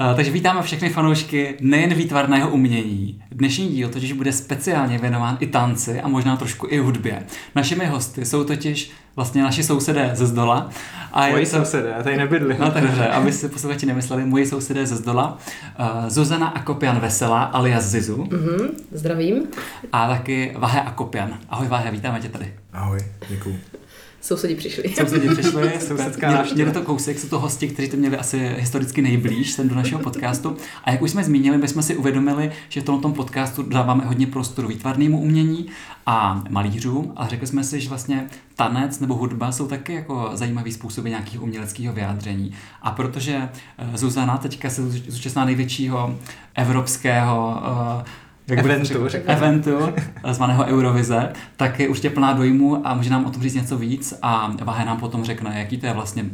[0.00, 3.22] Uh, takže vítáme všechny fanoušky nejen výtvarného umění.
[3.30, 7.22] Dnešní díl totiž bude speciálně věnován i tanci a možná trošku i hudbě.
[7.54, 10.70] Našimi hosty jsou totiž vlastně naši sousedé ze zdola.
[11.12, 11.50] A moji to...
[11.50, 12.56] sousedé, já tady nebydli.
[12.60, 15.38] No tak dobře, aby si posluchači nemysleli, moji sousedé ze zdola.
[15.78, 18.16] Uh, Zuzana Akopian Veselá alias Zizu.
[18.16, 19.42] Mm-hmm, zdravím.
[19.92, 21.38] A taky Vahe Akopian.
[21.48, 22.54] Ahoj Vahe, vítáme tě tady.
[22.72, 23.60] Ahoj, děkuji.
[24.20, 24.94] Sousedi přišli.
[24.94, 29.52] Sousedi přišli, sousedská Měli to kousek, jsou to hosti, kteří to měli asi historicky nejblíž
[29.52, 30.56] sem do našeho podcastu.
[30.84, 34.26] A jak už jsme zmínili, my jsme si uvědomili, že v tomto podcastu dáváme hodně
[34.26, 35.66] prostoru výtvarnému umění
[36.06, 40.72] a malířům, ale řekli jsme si, že vlastně tanec nebo hudba jsou taky jako zajímavý
[40.72, 42.52] způsoby nějakého uměleckého vyjádření.
[42.82, 43.48] A protože
[43.78, 46.18] eh, Zuzana teďka se zúčastná největšího
[46.54, 47.62] evropského
[48.50, 49.70] uh, jak eventu, eventu
[50.30, 53.78] zvaného Eurovize, tak je už tě plná dojmu a může nám o tom říct něco
[53.78, 56.24] víc a Vahe nám potom řekne, jaký to je vlastně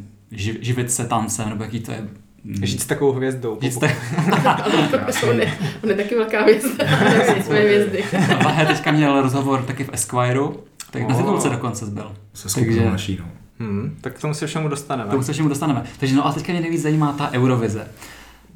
[0.60, 2.08] živit se tancem, nebo jaký to je
[2.62, 3.58] Žít s takovou hvězdou.
[3.62, 3.90] Žít tak...
[5.30, 5.52] on, je,
[5.84, 6.84] on je taky velká hvězda,
[7.42, 8.04] jsme hvězdy.
[8.44, 10.54] Vahe teďka měl rozhovor taky v Esquireu,
[10.90, 11.08] tak oh.
[11.08, 12.12] na titulce dokonce byl.
[12.34, 12.84] Se Takže...
[12.84, 13.24] naší, no.
[13.58, 15.08] Hmm, tak k tomu se všemu dostaneme.
[15.08, 15.82] K tomu se všemu dostaneme.
[16.00, 17.88] Takže no a teďka mě nejvíc zajímá ta Eurovize.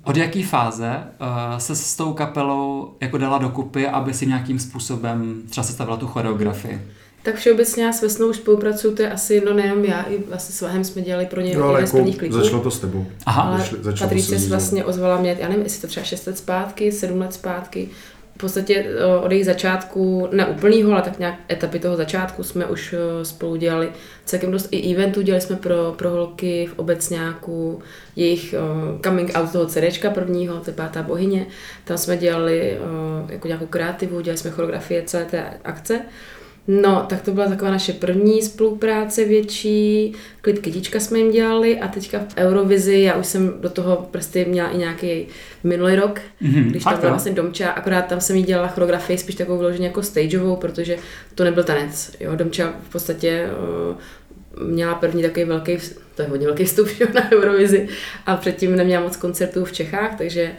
[0.05, 5.43] Od jaké fáze uh, se s tou kapelou jako dala dokupy, aby si nějakým způsobem
[5.51, 6.81] třeba sestavila tu choreografii?
[7.23, 10.55] Tak všeobecně já s Vesnou už spolupracuju, to je asi, no nejenom já, i vlastně
[10.55, 12.34] s Vahem jsme dělali pro ně no, jeden jako z prvních klipů.
[12.34, 13.06] Začalo to s tebou.
[13.27, 13.43] Aha.
[13.43, 17.21] Ale Patrice se vlastně ozvala mě, já nevím, jestli to třeba 6 let zpátky, 7
[17.21, 17.89] let zpátky,
[18.41, 18.86] podstatě
[19.22, 23.92] od jejich začátku, ne úplnýho, ale tak nějak etapy toho začátku jsme už spolu dělali
[24.24, 27.82] celkem dost i eventů, dělali jsme pro, pro holky v obecňáku,
[28.16, 31.47] jejich uh, coming out toho CDčka prvního, to je pátá bohyně,
[31.84, 32.78] tam jsme dělali
[33.28, 36.00] jako nějakou kreativu, dělali jsme choreografie celé té akce.
[36.69, 41.88] No, tak to byla taková naše první spolupráce větší, klip Kytička jsme jim dělali a
[41.88, 45.26] teďka v Eurovizi, já už jsem do toho prostě měla i nějaký
[45.65, 49.34] minulý rok, mm-hmm, když tam byla vlastně Domča, akorát tam jsem jí dělala choreografii spíš
[49.34, 50.97] takovou vyloženě jako stageovou, protože
[51.34, 52.16] to nebyl tanec.
[52.21, 53.47] Jo, Domča v podstatě
[53.88, 55.78] uh, měla první takový velký,
[56.15, 57.88] to je hodně velký vstup na Eurovizi
[58.27, 60.53] a předtím neměla moc koncertů v Čechách, takže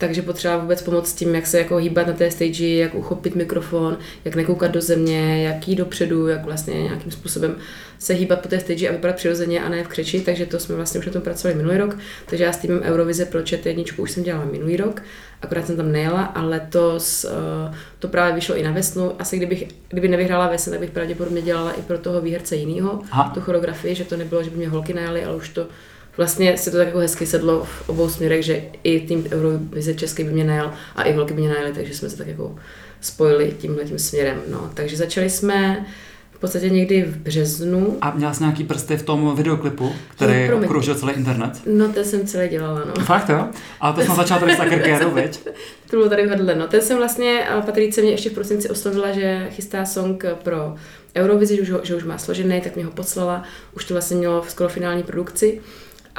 [0.00, 3.34] takže potřeba vůbec pomoct s tím, jak se jako hýbat na té stage, jak uchopit
[3.34, 7.56] mikrofon, jak nekoukat do země, jak jít dopředu, jak vlastně nějakým způsobem
[7.98, 10.74] se hýbat po té stage a vypadat přirozeně a ne v křeči, takže to jsme
[10.74, 14.02] vlastně už na tom pracovali minulý rok, takže já s týmem Eurovize pro čet jedničku
[14.02, 15.02] už jsem dělala minulý rok,
[15.42, 19.12] akorát jsem tam nejela a letos uh, to právě vyšlo i na Vesnu.
[19.18, 23.02] Asi kdybych, kdyby nevyhrála Vesna, tak bych pravděpodobně dělala i pro toho výherce jiného
[23.34, 25.66] tu choreografii, že to nebylo, že by mě holky najali, ale už to
[26.16, 30.24] vlastně se to tak jako hezky sedlo v obou směrech, že i tým Eurovize Český
[30.24, 32.56] by mě najel a i holky by mě najeli, takže jsme se tak jako
[33.00, 34.42] spojili tímhle tím směrem.
[34.50, 34.70] No.
[34.74, 35.86] Takže začali jsme
[36.30, 37.98] v podstatě někdy v březnu.
[38.00, 41.50] A měla jsi nějaký prsty v tom videoklipu, který no, okružil celý internet?
[41.66, 43.04] No, to jsem celé dělala, no.
[43.04, 43.48] Fakt jo?
[43.80, 45.44] A to jsem začala tady s Takerkéru, viď?
[45.90, 46.66] To bylo tady vedle, no.
[46.66, 50.74] Ten jsem vlastně, Patrice mě ještě v prosinci oslovila, že chystá song pro
[51.16, 53.42] Eurovizi, že že už má složený, tak mě ho poslala.
[53.76, 55.60] Už to vlastně mělo v skoro finální produkci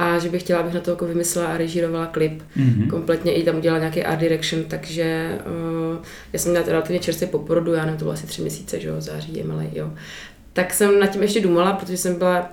[0.02, 2.42] a že bych chtěla, abych na to jako vymyslela a režírovala klip.
[2.56, 2.90] Mm-hmm.
[2.90, 5.38] Kompletně i tam udělala nějaký art direction, takže
[5.90, 8.80] uh, já jsem měla relativně čerstvě po porodu, já nevím, to bylo asi tři měsíce,
[8.80, 9.90] že jo, září, jemelej, jo.
[10.52, 12.50] Tak jsem nad tím ještě dumala, protože jsem byla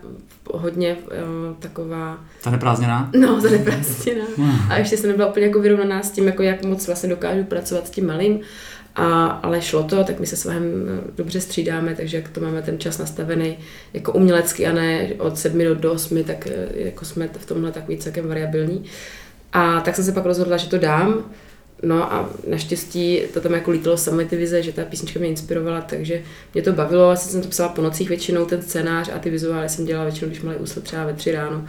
[0.53, 2.17] hodně uh, taková...
[2.43, 3.11] Zaneprázdněná?
[3.15, 4.25] No, zaneprázdněná.
[4.69, 7.87] a ještě jsem nebyla úplně jako vyrovnaná s tím, jako jak moc vlastně dokážu pracovat
[7.87, 8.39] s tím malým.
[8.99, 12.41] A, ale šlo to, tak my se s Vahem eh, dobře střídáme, takže jak to
[12.41, 13.57] máme ten čas nastavený
[13.93, 17.71] jako umělecky a ne od sedmi do, do osmi, tak eh, jako jsme v tomhle
[17.71, 18.83] takový celkem variabilní.
[19.53, 21.31] A tak jsem se pak rozhodla, že to dám.
[21.83, 25.81] No a naštěstí to tam jako lítalo samé ty vize, že ta písnička mě inspirovala,
[25.81, 26.21] takže
[26.53, 27.09] mě to bavilo.
[27.09, 30.29] Asi jsem to psala po nocích většinou, ten scénář a ty vizuály jsem dělala většinou,
[30.29, 31.65] když měla úslet třeba ve tři ráno.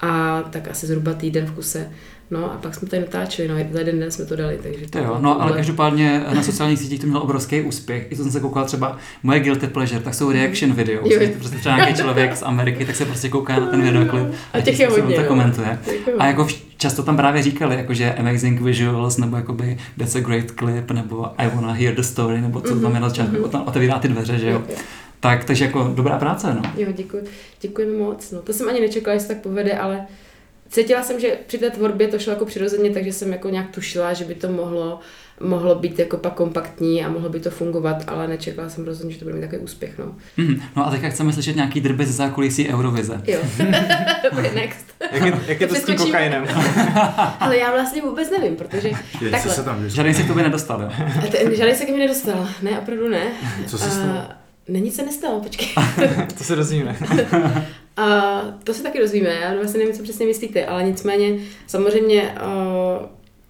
[0.00, 1.90] A tak asi zhruba týden v kuse.
[2.32, 4.98] No a pak jsme tady natáčeli, no za jeden den jsme to dali, takže to
[4.98, 8.06] jo, no ale každopádně na sociálních sítích to mělo obrovský úspěch.
[8.12, 11.10] I to jsem se koukal třeba, moje guilty pleasure, tak jsou reaction videos.
[11.10, 11.20] Jo.
[11.38, 14.60] Prostě třeba nějaký člověk z Ameriky, tak se prostě kouká na ten videoklip a, a
[14.60, 15.78] těch je hodně, to komentuje.
[16.18, 16.46] A jako
[16.76, 21.26] často tam právě říkali, jako že amazing visuals, nebo jakoby that's a great clip, nebo
[21.38, 22.82] I wanna hear the story, nebo co mm-hmm.
[22.82, 23.68] tam je na začátku, mm-hmm.
[23.68, 24.62] otevírá ty dveře, že jo.
[25.20, 26.62] Tak, takže jako dobrá práce, no.
[26.76, 27.24] Jo, děkuji,
[27.60, 28.30] děkujeme moc.
[28.30, 30.06] No, to jsem ani nečekala, jestli tak povede, ale
[30.72, 34.12] cítila jsem, že při té tvorbě to šlo jako přirozeně, takže jsem jako nějak tušila,
[34.12, 35.00] že by to mohlo,
[35.40, 39.18] mohlo být jako pak kompaktní a mohlo by to fungovat, ale nečekala jsem rozhodně, že
[39.18, 39.98] to bude mít takový úspěch.
[39.98, 43.22] No, mm, no a teďka chceme slyšet nějaký drby ze zákulisí Eurovize.
[43.26, 43.38] Jo,
[44.54, 44.86] next.
[45.12, 46.46] jak, je, jak je to s tím kokainem?
[47.40, 48.90] ale já vlastně vůbec nevím, protože
[49.30, 49.54] takhle.
[49.54, 50.90] Se tam žádný se k tobě nedostal, jo?
[51.52, 53.22] Žádný se k mi nedostal, ne, opravdu ne.
[53.66, 54.22] Co se stalo?
[54.68, 55.68] Ne, nic se nestalo, počkej.
[56.38, 56.96] to se dozvíme.
[57.96, 63.06] A to se taky dozvíme, já vlastně nevím, co přesně myslíte, ale nicméně samozřejmě uh,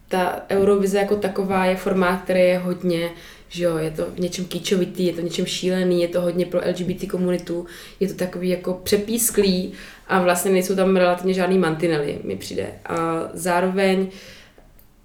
[0.08, 3.10] ta Eurovize jako taková je formát, který je hodně
[3.52, 6.60] že jo, je to v něčem kýčovitý, je to něčem šílený, je to hodně pro
[6.68, 7.66] LGBT komunitu,
[8.00, 9.72] je to takový jako přepísklý
[10.08, 12.66] a vlastně nejsou tam relativně žádný mantinely, mi přijde.
[12.86, 14.08] A zároveň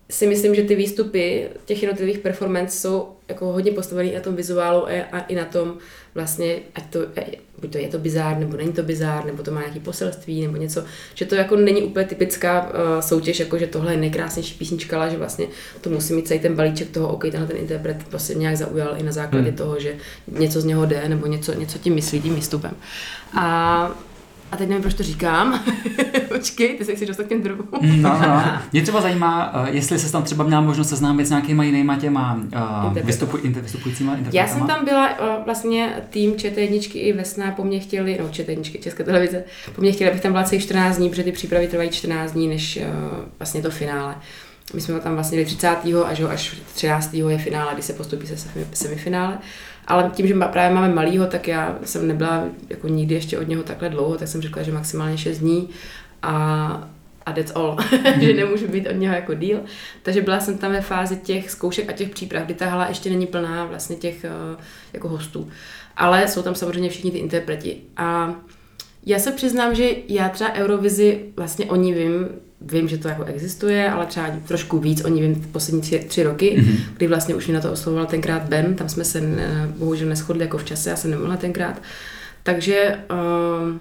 [0.09, 4.87] si myslím, že ty výstupy těch jednotlivých performance jsou jako hodně postavený na tom vizuálu
[4.87, 5.77] a, a i na tom
[6.15, 6.99] vlastně, ať to,
[7.61, 10.57] buď to je to bizár, nebo není to bizár, nebo to má nějaký poselství, nebo
[10.57, 10.83] něco,
[11.13, 15.11] že to jako není úplně typická uh, soutěž, jako že tohle je nejkrásnější písnička, ale
[15.11, 15.47] že vlastně
[15.81, 19.03] to musí mít celý ten balíček toho, OK, tenhle ten interpret prostě nějak zaujal i
[19.03, 19.57] na základě hmm.
[19.57, 19.95] toho, že
[20.27, 22.71] něco z něho jde, nebo něco, něco tím myslí tím výstupem.
[23.33, 24.06] A
[24.51, 25.63] a teď nevím, proč to říkám.
[26.27, 27.67] Počkej, ty se chci dostat k těm druhům.
[27.81, 28.43] Mm, no, no.
[28.71, 32.39] Mě třeba zajímá, uh, jestli jsi tam třeba měla možnost seznámit s nějakýma jinýma těma
[32.85, 37.63] uh, vystupu, inter, vystupujícíma Já jsem tam byla, uh, vlastně tým ČT1 i Vesna po
[37.63, 39.43] mně chtěli, no ČT1 České televize,
[39.75, 42.47] po mně chtěli, abych tam byla celých 14 dní, protože ty přípravy trvají 14 dní,
[42.47, 42.83] než uh,
[43.39, 44.15] vlastně to finále.
[44.73, 45.67] My jsme tam vlastně 30.
[46.05, 47.13] až, až 13.
[47.13, 49.37] je finále, kdy se postupí se semifinále.
[49.87, 53.63] Ale tím, že právě máme malýho, tak já jsem nebyla jako nikdy ještě od něho
[53.63, 55.69] takhle dlouho, tak jsem řekla, že maximálně 6 dní
[56.21, 56.89] a,
[57.25, 57.77] a that's all,
[58.19, 58.35] že mhm.
[58.35, 59.59] nemůžu být od něho jako díl.
[60.03, 63.09] Takže byla jsem tam ve fázi těch zkoušek a těch příprav, kdy ta hala ještě
[63.09, 64.29] není plná vlastně těch eh,
[64.93, 65.49] jako hostů.
[65.97, 67.77] Ale jsou tam samozřejmě všichni ty interpreti.
[67.97, 68.35] A
[69.05, 72.27] já se přiznám, že já třeba Eurovizi vlastně o ní vím
[72.61, 76.23] vím, že to jako existuje, ale třeba trošku víc o ní vím poslední tři, tři
[76.23, 76.77] roky, mm-hmm.
[76.97, 80.43] kdy vlastně už mi na to oslovoval tenkrát Ben, tam jsme se ne, bohužel neschodli
[80.43, 81.81] jako v čase, já jsem nemohla tenkrát.
[82.43, 83.77] Takže uh,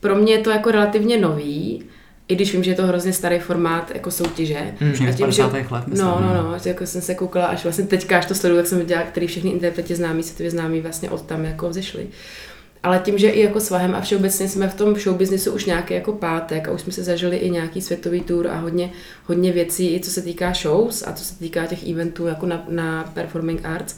[0.00, 1.84] pro mě je to jako relativně nový,
[2.28, 4.74] i když vím, že je to hrozně starý formát jako soutěže.
[4.80, 6.08] Mm, a tím, že, let, myslím.
[6.08, 8.68] No, no, no, že jako jsem se koukala, až vlastně teďka, až to sleduju, tak
[8.68, 12.02] jsem viděla, který všechny interpreti známí, světově známí vlastně od tam jako vzešli.
[12.02, 12.10] Uh,
[12.82, 15.94] ale tím, že i jako svahem a všeobecně jsme v tom show businessu už nějaký
[15.94, 18.92] jako pátek a už jsme se zažili i nějaký světový tour a hodně,
[19.26, 22.64] hodně věcí, i co se týká shows a co se týká těch eventů jako na,
[22.68, 23.96] na performing arts,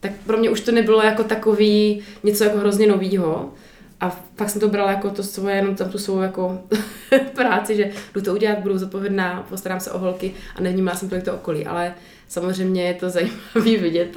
[0.00, 3.52] tak pro mě už to nebylo jako takový něco jako hrozně novýho.
[4.00, 6.58] A pak jsem to brala jako to svoje, jenom tam tu svou jako
[7.34, 11.24] práci, že jdu to udělat, budu zodpovědná, postarám se o holky a nevnímala jsem tolik
[11.24, 11.66] to okolí.
[11.66, 11.94] Ale
[12.28, 13.40] samozřejmě je to zajímavé
[13.80, 14.16] vidět,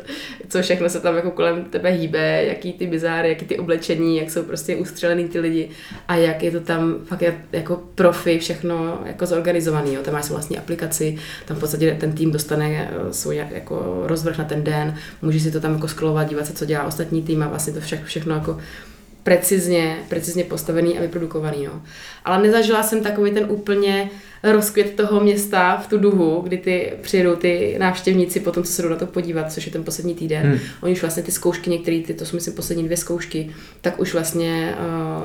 [0.50, 4.30] co všechno se tam jako kolem tebe hýbe, jaký ty bizáry, jaký ty oblečení, jak
[4.32, 5.70] jsou prostě ustřelený ty lidi
[6.08, 9.94] a jak je to tam fakt jako profi všechno jako zorganizovaný.
[9.94, 10.02] Jo.
[10.02, 14.46] Tam máš vlastní aplikaci, tam v podstatě ten tým dostane eh, svůj jako rozvrh na
[14.46, 17.48] ten den, může si to tam jako scrollovat, dívat se, co dělá ostatní tým a
[17.48, 18.58] vlastně to všechno, všechno jako
[19.24, 21.66] precizně, precizně postavený a vyprodukovaný.
[21.66, 21.82] No.
[22.26, 24.10] Ale nezažila jsem takový ten úplně
[24.44, 28.90] rozkvět toho města v tu duhu, kdy ty přijedou ty návštěvníci potom, co se jdou
[28.90, 30.46] na to podívat, což je ten poslední týden.
[30.46, 30.60] Hmm.
[30.82, 33.50] Oni už vlastně ty zkoušky, některé, ty, to jsou myslím poslední dvě zkoušky,
[33.82, 34.76] tak už vlastně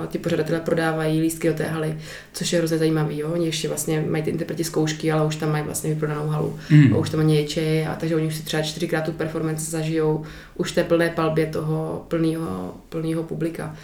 [0.00, 1.98] uh, ty pořadatelé prodávají lístky do té haly,
[2.32, 3.18] což je hrozně zajímavý.
[3.18, 3.30] Jo?
[3.32, 6.58] Oni ještě vlastně mají ty interpreti zkoušky, ale už tam mají vlastně vyprodanou halu.
[6.68, 6.94] Hmm.
[6.94, 10.24] A už tam mají ječe, a takže oni už si třeba čtyřikrát tu performance zažijou
[10.56, 13.76] už té plné palbě toho plného, plného publika.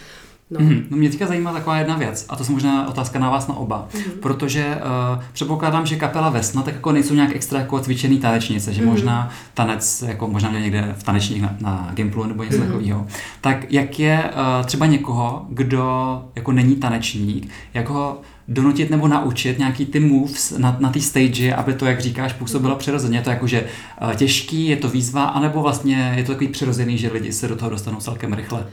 [0.50, 0.60] No.
[0.60, 0.84] Mm-hmm.
[0.90, 3.56] no mě teďka zajímá taková jedna věc, a to je možná otázka na vás na
[3.56, 4.10] oba, mm-hmm.
[4.20, 4.76] protože
[5.16, 8.86] uh, předpokládám, že kapela Vesna tak jako nejsou nějak extra jako cvičený tanečnice, že mm-hmm.
[8.86, 12.66] možná tanec, jako možná někde v tanečních na, na Gimplu nebo něco mm-hmm.
[12.66, 13.06] takového.
[13.40, 19.58] Tak jak je uh, třeba někoho, kdo jako není tanečník, jak ho donutit nebo naučit
[19.58, 23.18] nějaký ty moves na, na té stage, aby to, jak říkáš, působilo přirozeně.
[23.18, 23.64] Je to jakože
[24.02, 27.56] uh, těžký, je to výzva, anebo vlastně je to takový přirozený, že lidi se do
[27.56, 28.66] toho dostanou celkem rychle?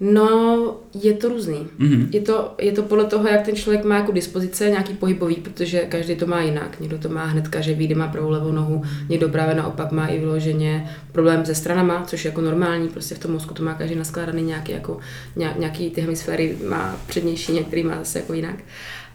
[0.00, 1.68] No, je to různý.
[1.78, 2.08] Mm-hmm.
[2.12, 5.80] Je, to, je to podle toho, jak ten člověk má jako dispozice, nějaký pohybový, protože
[5.80, 6.80] každý to má jinak.
[6.80, 10.18] Někdo to má hnedka, že ví, má pravou levou nohu, někdo právě naopak má i
[10.18, 13.96] vyloženě problém se stranama, což je jako normální, prostě v tom mozku to má každý
[13.96, 14.98] naskládaný nějaký, jako,
[15.36, 18.56] nějaký ty hemisféry má přednější, některý má zase jako jinak.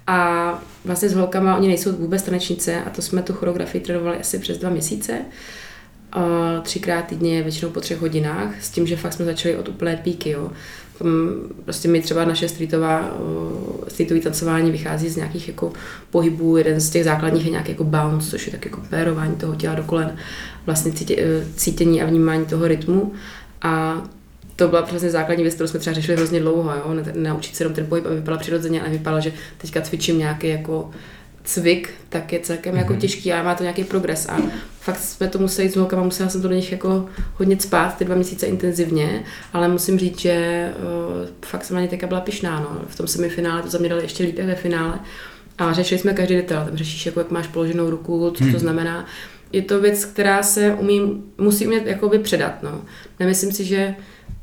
[0.08, 4.40] A vlastně s holkama oni nejsou vůbec tanečnice a to jsme tu choreografii trénovali asi
[4.40, 5.22] přes dva měsíce
[6.62, 10.30] třikrát týdně, většinou po třech hodinách, s tím, že fakt jsme začali od úplné píky.
[10.30, 10.52] Jo.
[10.98, 13.18] Tam prostě mi třeba naše streetová,
[13.88, 15.74] streetový tancování vychází z nějakých jako
[16.10, 19.56] pohybů, jeden z těch základních je nějaký jako bounce, což je tak jako pérování toho
[19.56, 20.16] těla do kolen,
[20.66, 23.14] vlastně cítě, e, cítění a vnímání toho rytmu.
[23.62, 24.04] A
[24.56, 27.04] to byla přesně základní věc, kterou jsme třeba řešili hrozně dlouho, jo?
[27.16, 30.92] naučit se jenom ten pohyb, aby vypadal přirozeně, ale vypadalo, že teďka cvičím nějaký jako
[31.44, 32.78] cvik, tak je celkem mm-hmm.
[32.78, 33.02] jako mhm.
[33.02, 34.38] těžký, ale má to nějaký progres a
[34.90, 37.06] fakt jsme to museli s holkama, musela jsem to do nich jako
[37.36, 41.88] hodně spát, ty dva měsíce intenzivně, ale musím říct, že uh, fakt jsem na ně
[41.88, 42.82] teďka byla pišná, no.
[42.88, 45.00] v tom semifinále to za mě dali ještě líp ve finále
[45.58, 48.60] a řešili jsme každý detail, tam řešíš, jako jak máš položenou ruku, co to hmm.
[48.60, 49.06] znamená.
[49.52, 52.82] Je to věc, která se umí, musí umět jakoby předat, no.
[53.20, 53.96] Nemyslím si, že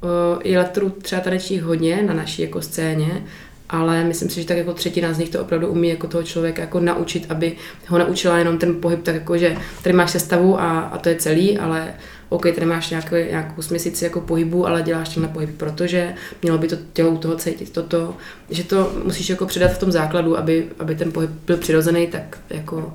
[0.03, 3.23] uh, je lektorů třeba tanečních hodně na naší jako scéně,
[3.69, 6.63] ale myslím si, že tak jako třetina z nich to opravdu umí jako toho člověka
[6.63, 7.53] jako naučit, aby
[7.89, 11.15] ho naučila jenom ten pohyb, tak jako, že tady máš sestavu a, a to je
[11.15, 11.95] celý, ale
[12.29, 16.69] OK, tady máš nějakou, nějakou směsici jako pohybu, ale děláš tenhle pohyb, protože mělo by
[16.69, 18.17] to tělo u toho cítit toto,
[18.51, 22.39] že to musíš jako předat v tom základu, aby, aby ten pohyb byl přirozený, tak
[22.51, 22.93] jako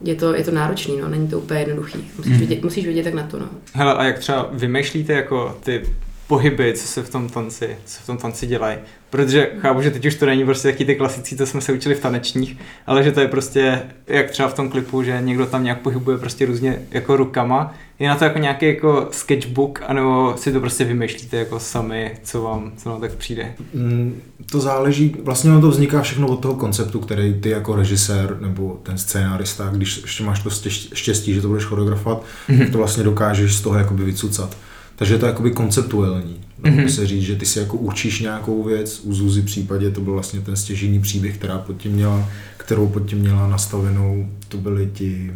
[0.00, 2.10] je to, je to náročný, no, není to úplně jednoduchý.
[2.16, 2.38] Musíš, mm.
[2.38, 3.48] vidět, musíš vidět tak na to, no.
[3.72, 5.82] Hele, a jak třeba vymýšlíte jako ty
[6.26, 8.78] pohyby, co se v tom tanci, co v tom tanci dělají.
[9.16, 11.94] Protože chápu, že teď už to není prostě taky ty klasicí, co jsme se učili
[11.94, 12.56] v tanečních,
[12.86, 16.18] ale že to je prostě, jak třeba v tom klipu, že někdo tam nějak pohybuje
[16.18, 17.74] prostě různě jako rukama.
[17.98, 22.42] Je na to jako nějaký jako sketchbook, anebo si to prostě vymýšlíte jako sami, co
[22.42, 23.54] vám, co vám tak přijde?
[23.74, 24.20] Mm,
[24.50, 28.98] to záleží, vlastně to vzniká všechno od toho konceptu, který ty jako režisér nebo ten
[28.98, 30.50] scénárista, když ještě máš to
[30.94, 32.58] štěstí, že to budeš choreografovat, mm-hmm.
[32.58, 34.56] tak to vlastně dokážeš z toho jakoby vycucat.
[34.96, 36.40] Takže je to jakoby konceptuální.
[36.62, 36.86] mm-hmm.
[36.86, 40.40] se říct, že ty si jako určíš nějakou věc, u Zuzi případě to byl vlastně
[40.40, 45.32] ten stěžení příběh, která pod tím měla, kterou pod tím měla nastavenou, to byly ti,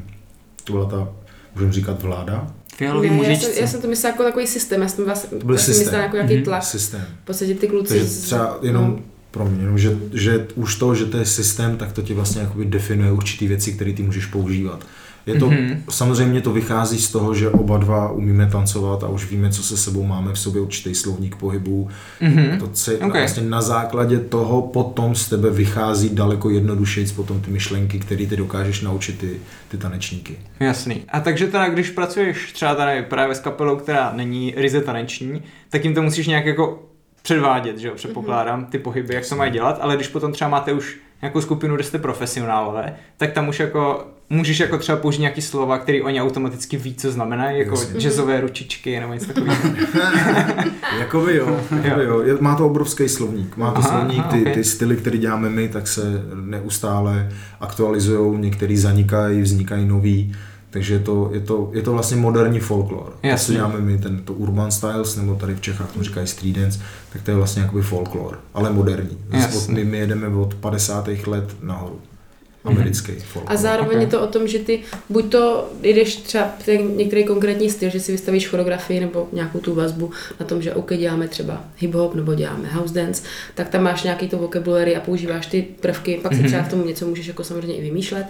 [0.65, 1.09] to byla ta,
[1.55, 4.89] můžeme říkat vláda, Fialový ne, já, jsem, já jsem to myslel jako takový systém, já
[4.89, 5.85] jsem, vlastně, to byl já systém.
[5.85, 6.45] myslel jako nějaký mm-hmm.
[6.45, 6.63] tlak.
[6.63, 7.07] Systém.
[7.23, 7.89] V podstatě ty kluci...
[7.89, 8.99] Takže třeba jenom, no.
[9.31, 12.43] pro mě, jenom, že, že už to, že to je systém, tak to ti vlastně
[12.43, 14.85] jakoby definuje určitý věci, které ty můžeš používat.
[15.27, 15.77] Je to, mm-hmm.
[15.91, 19.77] samozřejmě to vychází z toho, že oba dva umíme tancovat a už víme, co se
[19.77, 21.89] sebou máme v sobě určitý slovník pohybu.
[22.23, 22.59] Mm-hmm.
[22.59, 23.21] To se, okay.
[23.21, 28.37] vlastně na základě toho potom z tebe vychází daleko jednodušeji potom ty myšlenky, které ty
[28.37, 30.39] dokážeš naučit ty, ty tanečníky.
[30.61, 31.03] Jasný.
[31.09, 35.85] A takže teda, když pracuješ třeba tady právě s kapelou, která není ryze taneční, tak
[35.85, 36.83] jim to musíš nějak jako
[37.23, 40.73] předvádět, že jo, předpokládám, ty pohyby, jak to mají dělat, ale když potom třeba máte
[40.73, 45.43] už nějakou skupinu, kde jste profesionálové, tak tam už jako můžeš jako třeba použít nějaký
[45.43, 48.01] slova, které oni automaticky ví, co znamená, jako Jasně.
[48.01, 49.63] jazzové ručičky nebo něco takového.
[50.99, 52.23] jakoby jo, jakoby jo.
[52.23, 52.37] jo.
[52.41, 53.57] Má to obrovský slovník.
[53.57, 54.55] Má to aha, slovník, ty, okay.
[54.55, 56.03] ty styly, které děláme my, tak se
[56.35, 57.29] neustále
[57.61, 60.35] aktualizují, některý zanikají, vznikají nový.
[60.71, 63.13] Takže je to, je to, je to vlastně moderní folklor.
[63.31, 66.57] To, co děláme my, ten, to urban styles, nebo tady v Čechách tomu říkají street
[66.57, 66.81] dance,
[67.13, 69.19] tak to je vlastně jakoby folklor, ale moderní.
[69.57, 71.09] Od, my, my jedeme od 50.
[71.27, 72.01] let nahoru
[72.65, 73.23] americký mm-hmm.
[73.23, 73.51] folk.
[73.51, 74.03] A zároveň okay.
[74.03, 78.01] je to o tom, že ty buď to jdeš třeba ten některý konkrétní styl, že
[78.01, 80.11] si vystavíš choreografii nebo nějakou tu vazbu
[80.41, 83.23] na tom, že OK, děláme třeba hip-hop nebo děláme house dance,
[83.55, 86.47] tak tam máš nějaký to vocabulary a používáš ty prvky, pak si mm-hmm.
[86.47, 88.27] třeba v tom něco můžeš jako samozřejmě i vymýšlet,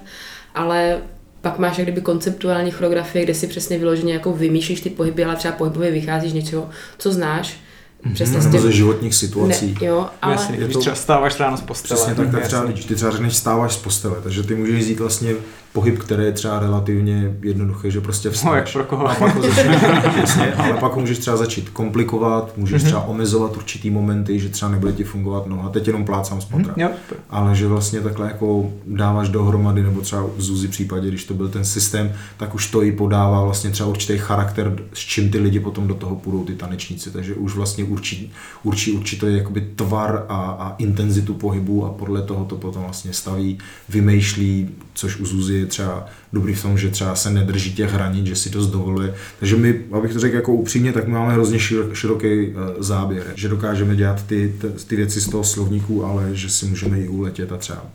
[0.55, 0.99] ale
[1.41, 5.37] pak máš jak kdyby konceptuální choreografie, kde si přesně vyloženě jako vymýšlíš ty pohyby, ale
[5.37, 7.61] třeba pohybově vycházíš něčeho, co znáš
[8.05, 8.15] Mm-hmm.
[8.15, 9.77] Přesně nebo ze životních situací.
[9.81, 10.33] Ne, jo, ale...
[10.33, 12.01] Jasně, když třeba stáváš ráno z postele.
[12.01, 15.01] Přesně tak, tak třeba, když ty třeba řekneš stáváš z postele, takže ty můžeš jít
[15.01, 15.35] vlastně
[15.73, 18.53] pohyb, který je třeba relativně jednoduchý, že prostě vstaneš.
[18.53, 19.11] No, jak pro koho.
[19.11, 19.83] A pak ho začneš,
[20.17, 22.87] jasně, ale pak můžeš třeba začít komplikovat, můžeš mm-hmm.
[22.87, 26.75] třeba omezovat určitý momenty, že třeba nebude ti fungovat noha, teď jenom plácám z patra.
[26.75, 26.91] Mm-hmm.
[27.31, 31.49] Ale že vlastně takhle jako dáváš dohromady, nebo třeba v Zuzi případě, když to byl
[31.49, 35.61] ten systém, tak už to i podává vlastně třeba určitý charakter, s čím ty lidi
[35.61, 38.33] potom do toho půjdou, ty tanečníci, takže už vlastně určí,
[38.63, 43.59] určí určitý jakoby tvar a, a intenzitu pohybu a podle toho to potom vlastně staví,
[43.89, 48.27] vymýšlí, což u Zuzi je třeba dobrý v tom, že třeba se nedrží těch hranic,
[48.27, 49.15] že si to dovoluje.
[49.39, 51.59] Takže my, abych to řekl jako upřímně, tak my máme hrozně
[51.93, 54.55] široký eh, záběr, že dokážeme dělat ty,
[54.87, 57.87] ty věci z toho slovníku, ale že si můžeme i uletět a třeba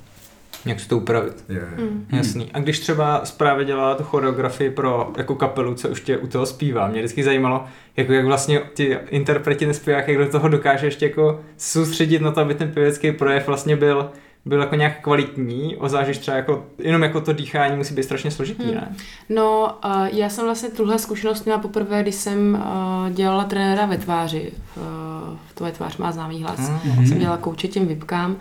[0.65, 1.45] jak si to upravit.
[1.49, 1.83] Je, je.
[1.83, 2.05] Mm.
[2.11, 2.49] Jasný.
[2.53, 6.45] A když třeba zprávě dělala tu choreografii pro jako kapelu, co už tě u toho
[6.45, 7.65] zpívá, mě vždycky zajímalo,
[7.97, 12.41] jako jak vlastně ti interpreti nespěvák, jak do toho dokáže ještě jako soustředit na to,
[12.41, 14.09] aby ten pěvecký projev vlastně byl
[14.45, 18.63] byl jako nějak kvalitní, ozážeš třeba jako, jenom jako to dýchání musí být strašně složitý,
[18.63, 18.75] hmm.
[18.75, 18.95] ne?
[19.29, 23.97] No, uh, já jsem vlastně tuhle zkušenost měla poprvé, když jsem uh, dělala trenéra ve
[23.97, 24.51] tváři.
[24.75, 26.59] V, uh, to ve tvář má známý hlas.
[26.59, 27.07] Mm-hmm.
[27.07, 28.37] Jsem dělala kouče těm vypkám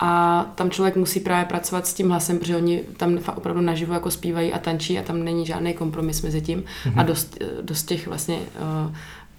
[0.00, 4.10] a tam člověk musí právě pracovat s tím hlasem, protože oni tam opravdu naživo jako
[4.10, 6.60] zpívají a tančí a tam není žádný kompromis mezi tím.
[6.60, 7.00] Mm-hmm.
[7.00, 8.94] a dost, dost těch vlastně uh,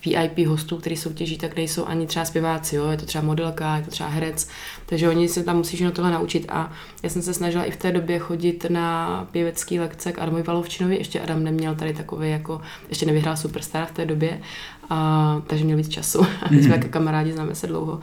[0.06, 2.88] VIP hostů, kteří soutěží, tak nejsou ani třeba zpěváci, jo?
[2.92, 4.48] je to třeba modelka, je to třeba herec,
[4.86, 6.46] takže oni se tam musí na tohle naučit.
[6.50, 6.72] A
[7.04, 10.96] já jsem se snažila i v té době chodit na pěvecký lekce k Adamovi Valovčinovi,
[10.96, 14.42] ještě Adam neměl tady takový jako, ještě nevyhrál Superstar v té době,
[14.90, 18.00] a, takže měl víc času, my jsme jako kamarádi, známe se dlouho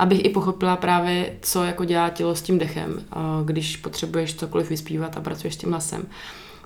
[0.00, 3.02] abych i pochopila právě, co jako dělá tělo s tím dechem,
[3.44, 6.06] když potřebuješ cokoliv vyspívat a pracuješ s tím hlasem.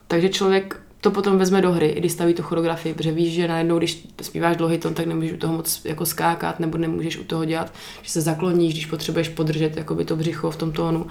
[0.06, 3.78] Takže člověk to potom vezme do hry, když staví tu choreografii, protože víš, že najednou,
[3.78, 7.44] když zpíváš dlouhý ton, tak nemůžeš u toho moc jako skákat, nebo nemůžeš u toho
[7.44, 11.06] dělat, že se zakloníš, když potřebuješ podržet jakoby to břicho v tom tónu.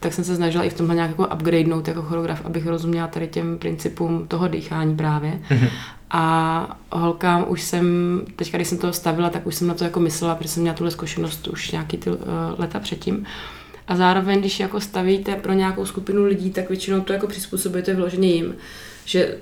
[0.00, 3.28] Tak jsem se snažila i v tomhle nějak jako upgradenout jako choreograf, abych rozuměla tady
[3.28, 5.40] těm principům toho dýchání právě.
[5.50, 5.68] Mm-hmm.
[6.10, 7.86] A holkám už jsem,
[8.36, 10.76] teďka když jsem to stavila, tak už jsem na to jako myslela, protože jsem měla
[10.76, 12.16] tuhle zkušenost už nějaký ty uh,
[12.58, 13.26] leta předtím.
[13.88, 18.28] A zároveň, když jako stavíte pro nějakou skupinu lidí, tak většinou to jako přizpůsobujete vyloženě
[18.28, 18.54] jim
[19.08, 19.34] že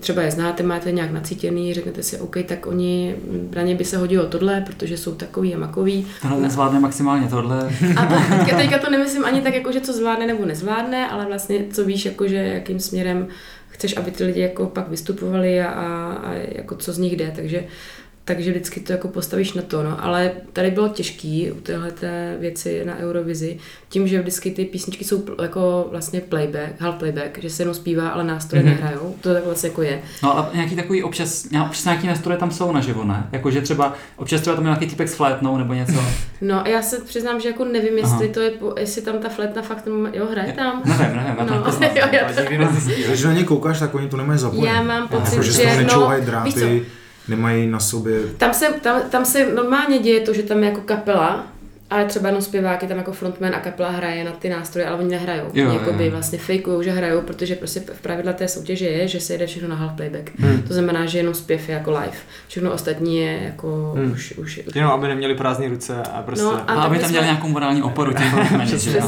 [0.00, 3.14] třeba je znáte, máte nějak nacítěný, řeknete si, OK, tak oni,
[3.54, 6.06] na ně by se hodilo tohle, protože jsou takový a makový.
[6.22, 7.70] Tohle nezvládne maximálně tohle.
[7.96, 11.26] A to, teďka, teďka to nemyslím ani tak, jako, že co zvládne nebo nezvládne, ale
[11.26, 13.28] vlastně co víš, jako, že jakým směrem
[13.68, 17.32] chceš, aby ty lidi jako pak vystupovali a, a, a jako co z nich jde.
[17.36, 17.64] Takže
[18.24, 20.04] takže vždycky to jako postavíš na to, no.
[20.04, 21.92] Ale tady bylo těžký u téhle
[22.38, 27.50] věci na Eurovizi, tím, že vždycky ty písničky jsou jako vlastně playback, half playback, že
[27.50, 28.66] se jenom zpívá, ale nástroje mm-hmm.
[28.66, 30.02] nehrajou, to tak vlastně jako je.
[30.22, 33.28] No a nějaký takový občas, občas nějaký nástroje tam jsou naživo, ne?
[33.32, 35.92] Jakože třeba občas třeba tam nějaký typek s flétnou nebo něco.
[36.44, 38.34] No a já se přiznám, že jako nevím, jestli Aha.
[38.34, 40.82] to je, jestli tam ta flétna fakt, jo, hraje tam.
[40.84, 41.62] Nevím, nevím, já no.
[41.62, 42.42] to neznám, jo, já to...
[43.08, 44.68] Když na ně koukáš, tak oni to nemají zapojené.
[44.68, 46.86] Já mám pocit, jako, že, že no, dráty
[47.28, 48.20] nemají na sobě...
[48.36, 51.51] Tam se, tam, tam se normálně děje to, že tam je jako kapela,
[51.92, 54.98] ale třeba jenom zpěvák je tam jako frontman a kapela hraje na ty nástroje, ale
[54.98, 55.50] oni nehrajou.
[55.54, 56.10] Jo, oni jakoby jo.
[56.10, 59.68] vlastně fakeují, že hrajou, protože prostě v pravidla té soutěže je, že se jede všechno
[59.68, 60.30] na half playback.
[60.38, 60.62] Hmm.
[60.62, 62.12] To znamená, že jenom zpěv je jako live.
[62.48, 64.12] Všechno ostatní je jako hmm.
[64.12, 64.60] už, už...
[64.74, 66.44] Jenom aby neměli prázdné ruce a prostě...
[66.44, 69.00] No, a, a aby tam měli nějakou morální oporu těm Přesně.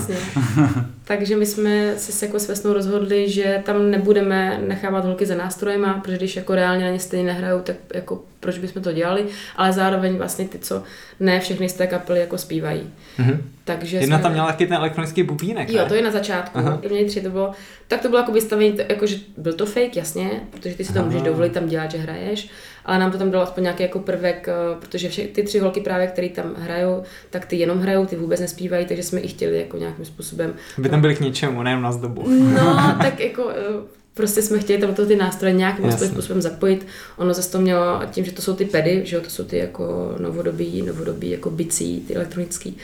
[1.04, 5.94] Takže my jsme se jako s Vesnou rozhodli, že tam nebudeme nechávat holky za nástrojema,
[5.94, 9.24] protože když jako reálně na ně stejně nehrajou, tak jako proč bychom to dělali,
[9.56, 10.82] ale zároveň vlastně ty, co
[11.20, 12.90] ne všechny z té kapely jako zpívají.
[13.18, 13.38] Mm-hmm.
[13.64, 14.22] Takže Jedna jsme...
[14.22, 15.88] tam měla taky ten elektronický bubínek, Jo, ne?
[15.88, 16.80] to je na začátku, Aha.
[16.88, 17.52] měli tři, to bylo,
[17.88, 20.98] tak to bylo jako vystavení, jako, že byl to fake, jasně, protože ty si to
[20.98, 21.06] Aha.
[21.06, 22.48] můžeš dovolit tam dělat, že hraješ,
[22.84, 25.80] ale nám to tam dalo aspoň nějaký jako prvek, eh, protože vše, ty tři holky
[25.80, 29.58] právě, které tam hrajou, tak ty jenom hrajou, ty vůbec nespívají, takže jsme i chtěli
[29.58, 30.54] jako nějakým způsobem.
[30.78, 32.24] By tam byli k ničemu, nejen na zdobu.
[32.28, 36.86] No, tak jako eh, prostě jsme chtěli tam ty nástroje nějakým způsobem zapojit.
[37.16, 39.58] Ono zase to mělo, tím, že to jsou ty pedy, že jo, to jsou ty
[39.58, 42.76] jako novodobí, novodobí jako bicí, ty elektronický,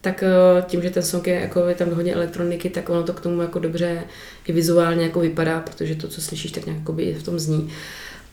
[0.00, 3.12] tak eh, tím, že ten song je, jako je tam hodně elektroniky, tak ono to
[3.12, 4.02] k tomu jako dobře
[4.46, 7.70] i vizuálně jako vypadá, protože to, co slyšíš, tak nějak v tom zní.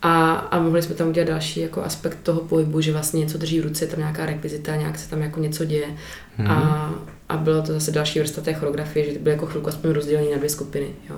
[0.06, 3.60] A, a mohli jsme tam udělat další jako aspekt toho pohybu, že vlastně něco drží
[3.60, 5.88] v ruce, je tam nějaká rekvizita, nějak se tam jako něco děje.
[6.38, 6.52] Hmm.
[6.52, 6.94] A,
[7.30, 10.32] a bylo to zase další vrstva té choreografie, že to bylo jako chvilku aspoň rozdělení
[10.32, 10.88] na dvě skupiny.
[11.10, 11.16] Jo.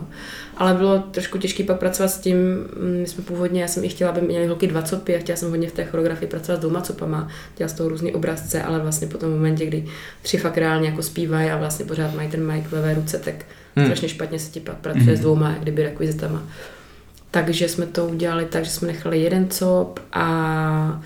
[0.57, 3.89] Ale bylo trošku těžké pak pracovat s tím, mm, my jsme původně, já jsem i
[3.89, 6.59] chtěla, aby měly holky dva copy a chtěla jsem hodně v té choreografii pracovat s
[6.59, 9.85] dvouma copama, dělat z toho různý obrazce, ale vlastně po tom momentě, kdy
[10.21, 13.35] tři fakt reálně jako zpívají a vlastně pořád mají ten mic ve levé ruce, tak
[13.75, 13.85] hmm.
[13.85, 15.15] strašně špatně se ti pak pracuje hmm.
[15.15, 16.43] s dvouma, jak kdyby rekvizitama.
[17.35, 21.01] Takže jsme to udělali tak, že jsme nechali jeden cop a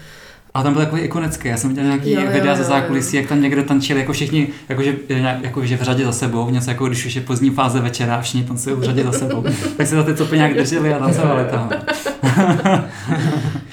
[0.53, 3.41] a tam byl takový ikonický, já jsem viděl nějaký jo, videa ze zákulisí, jak tam
[3.41, 4.95] někdo tančil, jako všichni, jakože,
[5.41, 8.21] jako, že v řadě za sebou, něco jako když už je pozdní fáze večera a
[8.21, 9.43] všichni tancují v řadě za sebou,
[9.77, 11.69] tak se za ty copy nějak drželi a tancovali tam.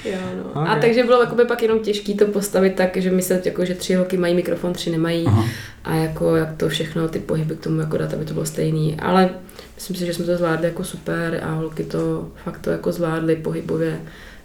[0.05, 0.19] jo.
[0.61, 0.77] Okay.
[0.77, 3.93] A takže bylo jakoby pak jenom těžké to postavit tak, že myslet, jako, že tři
[3.93, 5.45] holky mají mikrofon, tři nemají Aha.
[5.83, 8.97] a jako jak to všechno, ty pohyby k tomu jako dát, aby to bylo stejný.
[8.99, 9.29] Ale
[9.75, 13.35] myslím si, že jsme to zvládli jako super a holky to fakt to jako zvládly
[13.35, 13.99] pohybově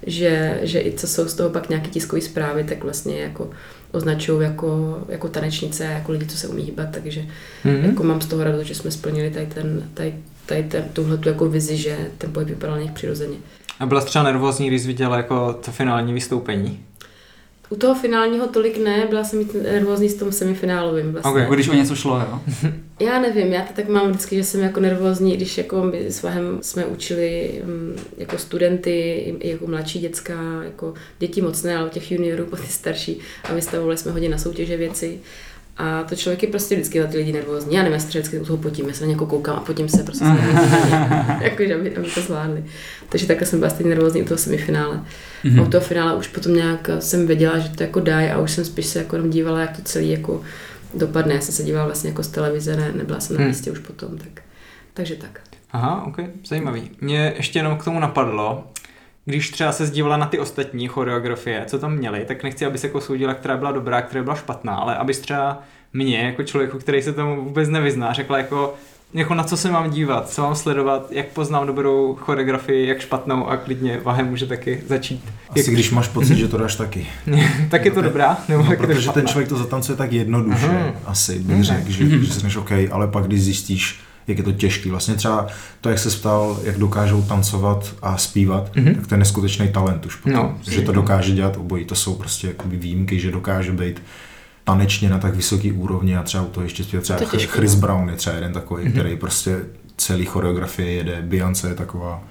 [0.07, 3.51] že, že i co jsou z toho pak nějaké tiskové zprávy, tak vlastně jako
[3.92, 7.25] označují jako, jako tanečnice, jako lidi, co se umí hýbat, takže
[7.64, 7.85] mm-hmm.
[7.85, 10.14] jako mám z toho radost, že jsme splnili tady, ten, tady,
[10.46, 13.37] tady ten, tuhle jako vizi, že ten pohyb vypadal nějak přirozeně.
[13.83, 16.81] A byla třeba nervózní, když viděla jako to finální vystoupení?
[17.71, 21.12] U toho finálního tolik ne, byla jsem nervózní s tom semifinálovým.
[21.12, 21.31] Vlastně.
[21.31, 22.40] Okay, když o něco šlo, jo?
[23.01, 26.23] já nevím, já to tak mám vždycky, že jsem jako nervózní, když jako my s
[26.23, 31.90] Vahem jsme učili um, jako studenty, i jako mladší děcka, jako děti moc ne, ale
[31.90, 35.21] těch juniorů, po ty starší a vystavovali jsme hodně na soutěže věci.
[35.83, 37.75] A to člověk je prostě vždycky na ty lidi nervózní.
[37.75, 40.03] Já nevím, jestli vždycky u toho potím, já se na někoho koukám a potím se
[40.03, 40.25] prostě
[41.40, 42.64] jako, že aby, aby, to zvládli.
[43.09, 45.01] Takže takhle jsem byla stejně nervózní u toho semifinále.
[45.45, 45.61] Mm-hmm.
[45.61, 48.51] A u toho finále už potom nějak jsem věděla, že to jako dají a už
[48.51, 50.42] jsem spíš se jako dívala, jak to celý jako
[50.95, 51.35] dopadne.
[51.35, 53.49] Já jsem se dívala vlastně jako z televize, ne, nebyla jsem na hmm.
[53.49, 54.42] místě už potom, tak,
[54.95, 55.40] takže tak.
[55.73, 56.16] Aha, ok,
[56.47, 56.90] zajímavý.
[57.01, 58.64] Mě ještě jenom k tomu napadlo,
[59.25, 62.87] když třeba se zdívala na ty ostatní choreografie, co tam měli, tak nechci, aby se
[62.87, 67.03] jako soudila, která byla dobrá, která byla špatná, ale abys třeba mě, jako člověku, který
[67.03, 68.75] se tomu vůbec nevyzná, řekla jako,
[69.15, 73.49] jako na co se mám dívat, co mám sledovat, jak poznám dobrou choreografii, jak špatnou
[73.49, 75.25] a klidně Vahem může taky začít.
[75.51, 75.75] Asi jak...
[75.75, 77.07] když máš pocit, že to dáš taky.
[77.71, 78.39] tak je to dobrá?
[78.49, 80.93] Nebo no, protože ten člověk to zatancuje tak jednoduše, Aha.
[81.07, 84.91] asi bych řekl, že, že jsi OK, ale pak když zjistíš, jak je to těžký.
[84.91, 85.47] Vlastně třeba
[85.81, 88.95] to, jak se ptal, jak dokážou tancovat a zpívat, mm-hmm.
[88.95, 90.33] tak to je neskutečný talent už potom.
[90.33, 91.85] No, že to dokáže dělat obojí.
[91.85, 94.03] To jsou prostě jakoby výjimky, že dokáže být
[94.65, 97.81] tanečně na tak vysoký úrovni a třeba u toho ještě zpět třeba to Chris no.
[97.81, 98.93] Brown je třeba jeden takový, mm-hmm.
[98.93, 99.61] který prostě
[99.97, 102.23] celý choreografie jede, Beyoncé je taková,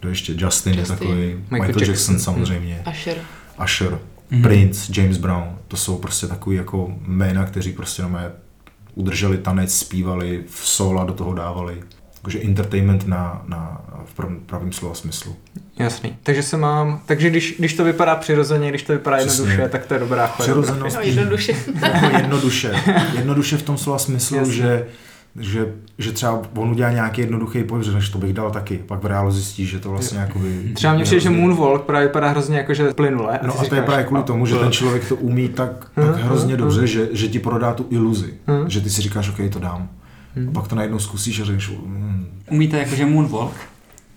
[0.00, 0.78] kdo ještě, Justin, Justin.
[0.78, 3.16] je takový, Michael, Michael Jackson, Jackson samozřejmě, Usher,
[3.64, 3.98] Usher
[4.32, 4.42] mm-hmm.
[4.42, 8.32] Prince, James Brown, to jsou prostě takový jako jména, kteří prostě na mé
[8.94, 11.82] udrželi tanec, zpívali, v sola do toho dávali.
[12.22, 15.36] Takže entertainment na, na, v pravém slova smyslu.
[15.78, 16.16] Jasný.
[16.22, 19.42] Takže se mám, takže když, když to vypadá přirozeně, když to vypadá Přesně.
[19.42, 20.96] jednoduše, tak to je dobrá Přirozenost.
[20.96, 21.56] No, jednoduše.
[22.02, 22.82] no, jednoduše.
[23.16, 24.54] Jednoduše v tom slova smyslu, Jasný.
[24.54, 24.86] že
[25.40, 28.78] že, že třeba on udělá nějaký jednoduchý pohyb, než to bych dal taky.
[28.86, 30.72] Pak v reálu zjistí, že to vlastně jako by...
[30.74, 33.38] Třeba mě přijde, že Moonwalk právě vypadá hrozně jako, že plynule.
[33.46, 36.56] No a to je právě kvůli tomu, že ten člověk to umí tak, tak hrozně
[36.56, 38.34] dobře, že, že ti prodá tu iluzi.
[38.66, 39.88] Že ty si říkáš, OK, to dám.
[40.48, 41.70] A pak to najednou zkusíš a řekneš...
[41.86, 42.26] Mm.
[42.50, 43.54] Umíte jakože Moonwalk?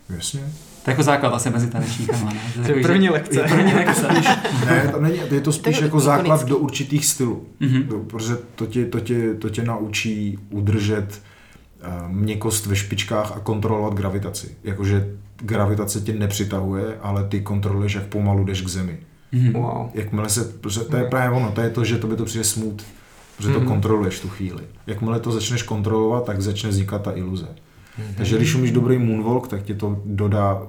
[0.10, 0.42] Jasně.
[0.88, 2.64] To je jako základ asi mezi tanečníkama, ne?
[2.66, 3.40] To je první lekce.
[3.40, 4.08] Je první lekce.
[4.66, 7.46] ne, to není, je to spíš jako základ do určitých stylů.
[7.62, 8.06] Mm-hmm.
[8.08, 11.22] Protože to tě, to, tě, to tě naučí udržet
[11.88, 14.56] uh, měkost ve špičkách a kontrolovat gravitaci.
[14.64, 18.98] Jakože gravitace tě nepřitahuje, ale ty kontroluješ, jak pomalu jdeš k zemi.
[19.34, 19.54] Mm-hmm.
[19.54, 19.90] Wow.
[19.94, 22.44] Jakmile se, protože to je právě ono, to je to, že to by to přijde
[22.44, 22.84] smut,
[23.38, 23.68] protože to mm-hmm.
[23.68, 24.64] kontroluješ tu chvíli.
[24.88, 27.46] Jakmile to začneš kontrolovat, tak začne vznikat ta iluze.
[27.46, 28.16] Mm-hmm.
[28.18, 30.62] Takže když umíš dobrý moonwalk, tak ti to dodá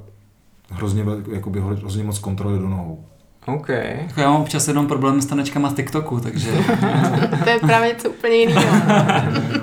[0.70, 3.04] hrozně, jakoby, hrozně moc kontroly do nohou.
[3.46, 3.68] OK.
[3.68, 6.50] Jako já mám občas jenom problém s tanečkama z TikToku, takže...
[7.44, 8.76] to je právě něco úplně jiného.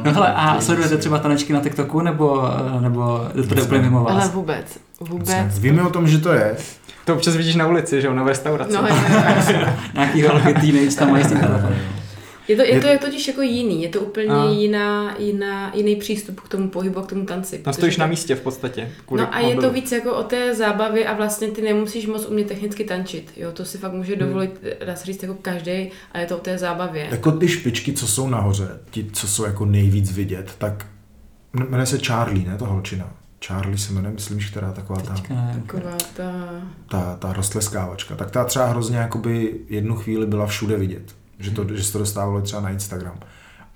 [0.06, 2.42] no hele, a sledujete třeba tanečky na TikToku, nebo,
[2.80, 4.14] nebo to jde úplně mimo vás?
[4.14, 5.60] Ale vůbec, vůbec.
[5.60, 6.56] Víme o tom, že to je.
[7.06, 8.74] To občas vidíš na ulici, že jo, na restauraci.
[8.74, 8.82] No,
[9.94, 11.80] Nějaký holky teenage tam mají s tím telefonem.
[12.48, 14.50] Je to, je, je to je totiž jako jiný, je to úplně a...
[14.50, 17.60] jiná, jiná, jiný přístup k tomu pohybu a k tomu tanci.
[17.60, 18.92] Tam stojíš na místě v podstatě.
[19.12, 19.50] No a mobilu.
[19.50, 23.32] je to víc jako o té zábavě a vlastně ty nemusíš moc umět technicky tančit.
[23.38, 24.26] Jo, to si fakt může hmm.
[24.26, 24.88] dovolit, hmm.
[24.88, 27.08] dá se říct, jako každý a je to o té zábavě.
[27.12, 30.86] Jako ty špičky, co jsou nahoře, ti, co jsou jako nejvíc vidět, tak
[31.54, 33.14] jmenuje se Charlie, ne, ta holčina.
[33.46, 36.62] Charlie se jmenuje, myslím, že která taková ta, taková ta...
[36.90, 38.16] ta, ta rostleskávačka.
[38.16, 42.00] Tak ta třeba hrozně jakoby jednu chvíli byla všude vidět že, to, že se to
[42.00, 43.20] dostávalo třeba na Instagram.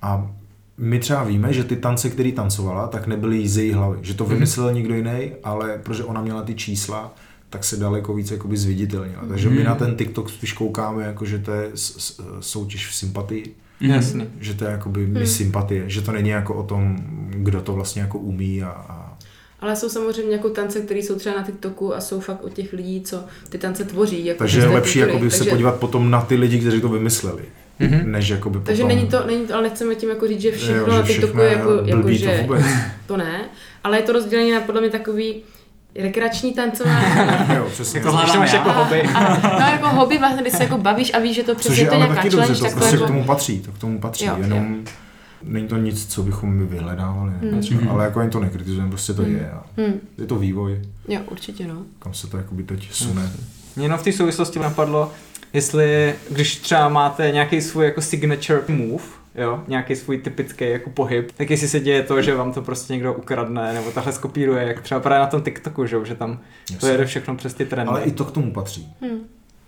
[0.01, 0.31] A
[0.77, 3.97] my třeba víme, že ty tance, které tancovala, tak nebyly z její hlavy.
[4.01, 4.33] Že to mhm.
[4.33, 4.75] vymyslel mm.
[4.75, 7.15] někdo jiný, ale protože ona měla ty čísla,
[7.49, 9.25] tak se daleko víc jakoby zviditelnila.
[9.29, 9.55] Takže mm.
[9.55, 9.79] my na mhm.
[9.79, 11.71] ten TikTok spíš koukáme, jako, že to je
[12.39, 13.55] soutěž v sympatii.
[13.81, 14.27] Jasně.
[14.39, 15.25] Že to je jakoby mm.
[15.25, 16.97] sympatie, že to není jako o tom,
[17.29, 18.98] kdo to vlastně jako umí a, a
[19.61, 22.73] ale jsou samozřejmě jako tance, které jsou třeba na TikToku a jsou fakt od těch
[22.73, 24.25] lidí, co ty tance tvoří.
[24.25, 25.37] Jako Takže je lepší jakoby Takže...
[25.37, 27.43] se podívat potom na ty lidi, kteří to vymysleli.
[27.81, 28.05] Mm-hmm.
[28.05, 30.87] Než jakoby Takže není to, není to, ale nechceme tím jako říct, že všechno jo,
[30.87, 32.55] na TikToku je jako, jako že to,
[33.07, 33.41] to ne,
[33.83, 35.43] ale je to rozdělení na podle mě takový
[35.95, 37.05] rekreační tancování.
[37.55, 38.01] jo, přesně.
[38.01, 39.03] To máš jako hobby.
[39.43, 42.13] no jako hobby vlastně, když se jako bavíš a víš, že to přesně to nějaká
[42.13, 43.05] challenge, to tak to, prostě jako...
[43.05, 44.91] k tomu patří, to k tomu patří, jo, jenom jo.
[45.43, 47.61] Není to nic, co bychom my vyhledávali, hmm.
[47.61, 49.35] třeba, ale jako ani to nekritizujeme, prostě to hmm.
[49.35, 49.99] je a hmm.
[50.17, 50.81] je to vývoj.
[51.07, 51.83] Jo, určitě no.
[51.99, 53.31] Kam se to jakoby teď sune.
[53.75, 55.11] Mě jenom v té souvislosti napadlo,
[55.53, 59.03] jestli, když třeba máte nějaký svůj jako signature move,
[59.35, 62.93] jo, nějaký svůj typický jako pohyb, tak jestli se děje to, že vám to prostě
[62.93, 66.77] někdo ukradne nebo tahle skopíruje, jak třeba právě na tom TikToku, že, že tam Jasně.
[66.79, 67.89] to jede všechno přes ty trendy.
[67.89, 68.93] Ale i to k tomu patří.
[69.01, 69.19] Hmm.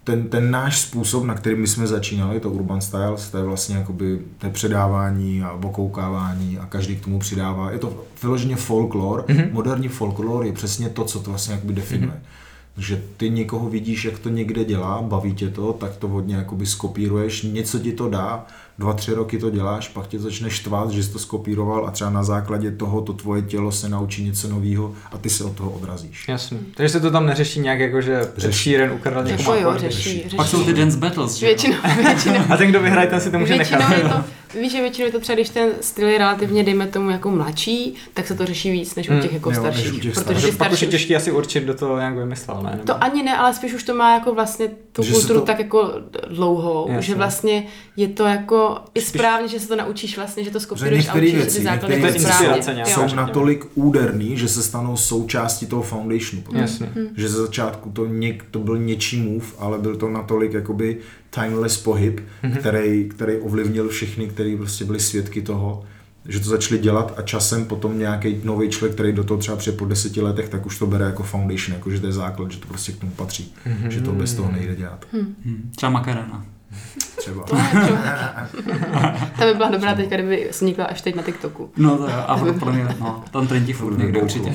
[0.03, 3.75] Ten, ten náš způsob, na který my jsme začínali, to Urban Styles, to je vlastně
[3.75, 7.71] jakoby to je předávání a okoukávání a každý k tomu přidává.
[7.71, 9.25] Je to vyloženě folklor.
[9.27, 9.51] Mm-hmm.
[9.51, 12.11] Moderní folklor je přesně to, co to vlastně jakoby definuje.
[12.11, 12.41] Mm-hmm
[12.77, 16.65] že ty někoho vidíš, jak to někde dělá, baví tě to, tak to hodně jakoby
[16.65, 18.45] skopíruješ, něco ti to dá,
[18.81, 22.09] dva, tři roky to děláš, pak tě začne štvát, že jsi to skopíroval a třeba
[22.09, 25.71] na základě toho to tvoje tělo se naučí něco nového a ty se od toho
[25.71, 26.27] odrazíš.
[26.27, 26.57] Jasně.
[26.75, 29.53] Takže se to tam neřeší nějak jako, že řeší jen ukradl někomu.
[29.53, 30.35] Jako jo, řeší, řeší.
[30.35, 31.39] Pak jsou ty dance battles.
[31.39, 32.39] Většinou, většinou.
[32.49, 33.97] a ten, kdo vyhraje, ten si to může většinou nechat.
[33.97, 37.09] Je to, víš, že většinou je to třeba, když ten styl je relativně, dejme tomu,
[37.09, 39.21] jako mladší, tak se to řeší víc než u hmm.
[39.21, 40.01] těch jako jo, starších.
[40.01, 40.55] Těch protože starších.
[40.55, 42.79] pak už je těžké asi určit, kdo to nějak vymyslel, ne?
[42.85, 45.45] To ani ne, ale spíš už to má jako vlastně tu že kulturu to...
[45.45, 45.93] tak jako
[46.29, 47.01] dlouhou, Jasně.
[47.01, 47.63] že vlastně
[47.97, 51.35] je to jako i správně, že se to naučíš vlastně, že to skopíruješ a učíš
[51.35, 52.85] věci, ty základy věci správně.
[52.85, 56.43] jsou natolik úderný, že se stanou součástí toho foundationu.
[56.53, 56.89] Jasně.
[56.95, 57.07] Hmm.
[57.17, 60.97] Že ze začátku to, něk, to byl něčí move, ale byl to natolik jakoby
[61.29, 62.57] timeless pohyb, mm-hmm.
[62.57, 65.83] který, který ovlivnil všechny, kteří prostě byli svědky toho,
[66.25, 69.77] že to začali dělat a časem potom nějaký nový člověk, který do toho třeba před
[69.77, 72.59] po deseti letech, tak už to bere jako foundation, jako že to je základ, že
[72.59, 73.87] to prostě k tomu patří, mm-hmm.
[73.87, 75.05] že to bez toho nejde dělat.
[75.13, 75.71] Mm.
[75.75, 76.45] Třeba makarena.
[77.21, 77.43] Třeba.
[79.37, 81.71] Ta by byla dobrá teďka, kdyby vznikla až teď na TikToku.
[81.77, 84.53] No to a pro mě, no, tam trendí furt někde určitě.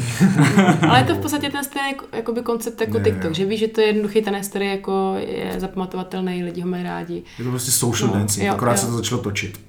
[0.89, 3.35] Ale je to v podstatě ten stejný jakoby koncept jako Ne, TikTok, jo.
[3.35, 7.23] že víš, že to je jednoduchý tanec, který jako je zapamatovatelný, lidi ho mají rádi.
[7.39, 8.79] Je to prostě social No, dancing, jo, akorát jo.
[8.79, 9.61] se to začalo točit.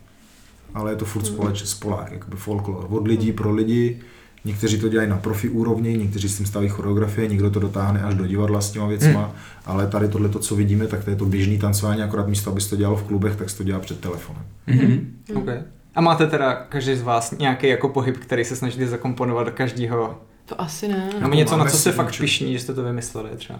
[0.73, 2.87] Ale je to furt společ, spolák, jakoby folklor.
[2.89, 3.99] Od lidí pro lidi,
[4.47, 8.15] někteří to dělají na profi úrovni, někteří s tím staví choreografie, někdo to dotáhne až
[8.15, 9.31] do divadla s těma věcma, Hmm.
[9.65, 12.69] ale tady tohle, co vidíme, tak to je to běžný tancování, akorát místo, aby se
[12.69, 14.43] to dělalo v klubech, tak se to dělá před telefonem.
[14.67, 15.11] Mhm.
[15.35, 15.57] Okay.
[15.95, 20.21] A máte teda každý z vás nějaký jako pohyb, který se snažíte zakomponovat do každého?
[20.45, 21.09] To asi ne.
[21.21, 23.59] Nebo něco, na máme co si fakt pišní, že jste to vymysleli třeba?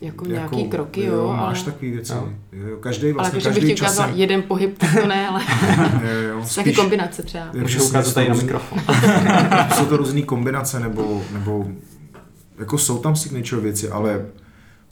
[0.00, 1.36] Jako nějaký kroky, jo, ale...
[1.36, 2.12] Máš takový věci.
[2.12, 2.28] Jo.
[2.52, 2.68] Jo.
[2.68, 4.20] Jo, každý Ale vlastně, jako, bych každý ti ukázal časem.
[4.20, 5.40] jeden pohyb, tak to ne, ale
[6.02, 7.44] Jo, jo, taky spíš- kombinace třeba.
[7.54, 8.78] je Můžu ukázat jsou tady na mikrofon.
[9.74, 11.66] jsou to různé kombinace nebo, nebo
[12.58, 14.26] jako jsou tam signature věci, ale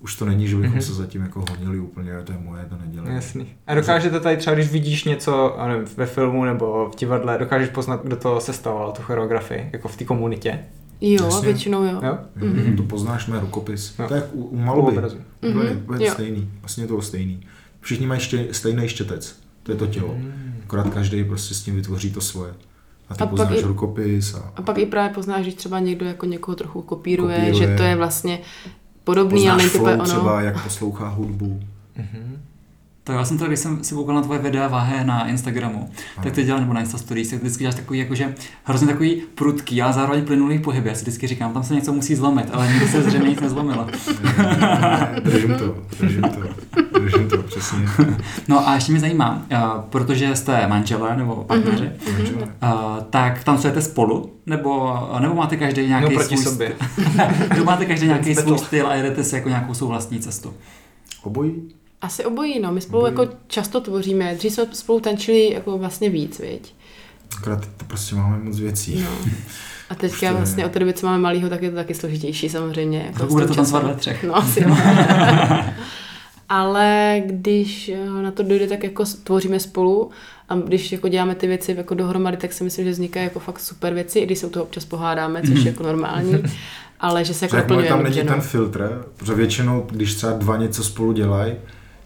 [0.00, 0.82] už to není, že bychom Mhm.
[0.82, 3.08] se zatím jako honili úplně, to je moje, to nedělá.
[3.08, 3.46] Jasný.
[3.66, 8.00] A dokážete tady třeba, když vidíš něco nevím, ve filmu nebo v divadle, dokážeš poznat,
[8.04, 10.58] kdo to sestavoval, tu choreografii, jako v té komunitě?
[11.04, 11.46] Jo, Jasně.
[11.48, 12.00] většinou jo.
[12.04, 12.18] Jo?
[12.38, 12.76] Mm-hmm.
[12.76, 13.94] To poznáš mé rukopis.
[13.98, 14.08] Jo.
[14.08, 14.98] To je jak u, u malby.
[14.98, 15.14] Úplně,
[15.70, 15.76] Mhm.
[15.82, 16.12] úplně Jo.
[16.12, 16.50] stejný.
[16.60, 17.40] Vlastně je to stejný.
[17.80, 19.36] Všichni mají ště, stejný štětec.
[19.62, 20.14] To je to tělo.
[20.18, 20.32] Mm.
[20.64, 22.52] Akorát každý prostě s tím vytvoří to svoje.
[23.08, 25.78] A ty A pak poznáš i- rukopis a A pak i právě poznáš, že třeba
[25.78, 27.68] někdo jako někoho trochu kopíruje, Kopíruje.
[27.68, 28.38] že to je vlastně
[29.04, 30.04] podobný, ale poznáš není to ono.
[30.04, 31.60] třeba, jak poslouchá hudbu.
[31.96, 32.42] Mhm.
[33.04, 35.90] To já jsem to, když jsem si koukal na tvoje videa váhe na Instagramu,
[36.22, 38.34] tak ty děláš, nebo na Insta Stories, tak vždycky děláš takový, jakože
[38.64, 40.84] hrozně takový prudký, ale zároveň plynulý pohyb.
[40.84, 43.86] Já si vždycky říkám, tam se něco musí zlomit, ale nikdy se zřejmě nic nezlomilo.
[44.22, 46.40] Ne, držím to, držím to,
[47.00, 47.88] držím to, přesně.
[48.48, 52.48] No a ještě mě zajímá, uh, protože jste manželé nebo partneři, Takže uh,
[53.10, 54.32] tak tancujete spolu?
[54.46, 56.72] Nebo, nebo máte každý nějaký No proti svůj sobě.
[56.92, 57.06] Styl,
[57.50, 60.54] nebo máte každý nějaký svůj styl a jedete si jako nějakou svou vlastní cestu?
[61.22, 61.62] Obojí?
[62.02, 62.72] Asi obojí, no.
[62.72, 63.12] My spolu Obojí.
[63.28, 64.34] jako často tvoříme.
[64.34, 66.74] Dřív jsme spolu tančili jako vlastně víc, viď?
[67.38, 69.00] Akorát to prostě máme moc věcí.
[69.04, 69.10] No.
[69.90, 71.94] A Už teďka je- vlastně od té doby, co máme malýho, tak je to taky
[71.94, 73.02] složitější samozřejmě.
[73.06, 74.24] Jako Tak bude to tancovat ve třech.
[74.24, 74.76] No asi jo.
[76.48, 80.10] Ale když eh, na to dojde, tak jako tvoříme spolu
[80.48, 83.60] a když jako děláme ty věci jako dohromady, tak si myslím, že vznikají jako fakt
[83.60, 86.42] super věci, i když se u toho občas pohádáme, což je jako normální,
[87.00, 88.40] ale že se jako Jak moje tam není ten no.
[88.40, 91.54] filtr, protože většinou, když třeba dva něco spolu dělají,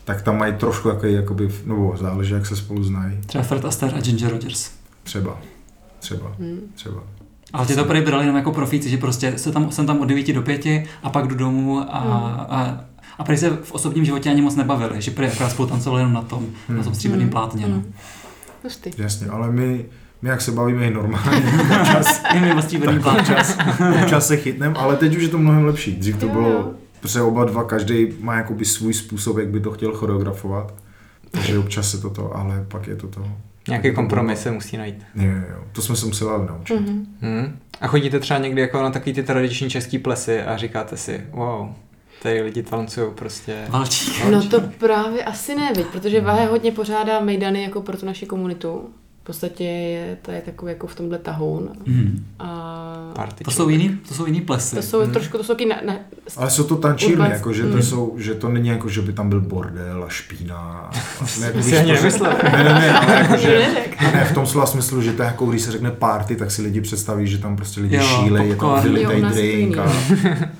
[0.06, 3.18] tak tam mají trošku takový, jakoby, nebo záleží, jak se spolu znají.
[3.26, 4.70] Třeba Fred Astaire a Ginger Rogers.
[5.02, 5.38] Třeba.
[5.98, 6.32] Třeba.
[6.38, 6.60] Hmm.
[6.74, 7.02] Třeba.
[7.52, 10.04] Ale tě to prý brali jenom jako profíci, že prostě se tam, jsem tam od
[10.04, 10.66] 9 do 5
[11.02, 12.12] a pak jdu domů a, Hmm.
[12.48, 12.80] a,
[13.18, 16.12] a prý se v osobním životě ani moc nebavili, že prý akorát spolu tancovali jenom
[16.14, 17.30] na tom, na tom stříbrném Hmm.
[17.32, 17.66] plátně.
[17.68, 17.74] No.
[17.74, 17.92] Hmm.
[18.64, 18.90] Hustý.
[18.98, 19.84] Jasně, ale my,
[20.22, 21.42] my jak se bavíme i normálně,
[21.80, 22.20] občas,
[23.18, 23.56] občas,
[24.02, 25.92] občas se chytnem, ale teď už je to mnohem lepší.
[25.92, 26.70] Dřív to Jo, bylo, jo.
[27.06, 30.74] Protože oba dva, každý má jakoby svůj způsob, jak by to chtěl choreografovat.
[31.30, 33.28] Takže občas se toto, ale pak je to to.
[33.68, 35.02] Nějaký kompromis se musí najít.
[35.14, 35.64] Jo, jo, jo.
[35.72, 36.80] To jsme se museli ale naučit.
[36.80, 37.06] Mhm.
[37.20, 37.58] Hmm.
[37.80, 41.68] A chodíte třeba někdy jako na takový ty tradiční český plesy a říkáte si, wow,
[42.22, 43.64] tady lidi tancují prostě.
[43.68, 44.24] Valčík.
[44.30, 48.26] No to právě asi ne, viď, protože Vahe hodně pořádá mejdany jako pro tu naši
[48.26, 48.90] komunitu.
[49.26, 51.68] V podstatě je, to je takový jako v tomhle tahoun.
[51.86, 52.24] Hmm.
[52.38, 54.76] A Party To jsou jiný, to jsou jiný plesy.
[54.76, 55.12] to jsou Hmm.
[55.12, 55.96] trošku, to jsou taky na, na,
[56.36, 57.82] Ale jsou to tančírny, Urban- jako, že, to Mm.
[57.82, 60.56] jsou, že to není jako, že by tam byl bordel a špína.
[60.56, 60.90] A,
[61.40, 62.32] ne, jako, víš, to, nemyslel.
[62.42, 63.66] ne, ne, ne, ale jako, že,
[64.14, 66.62] ne, v tom slova smyslu, že to je jako, když se řekne party, tak si
[66.62, 69.78] lidi představí, že tam prostě lidi Jo, šílej, je tam vylitej to drink.
[69.78, 69.92] A,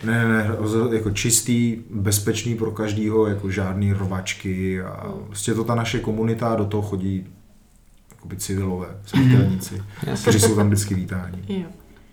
[0.04, 0.50] ne, ne, ne,
[0.96, 6.54] jako čistý, bezpečný pro každýho, jako žádný rvačky a prostě je to ta naše komunita
[6.54, 7.26] do toho chodí
[8.26, 9.82] jakoby civilové, smrtelníci,
[10.22, 11.38] kteří jsou tam vždycky vítáni.
[11.48, 11.64] Jo.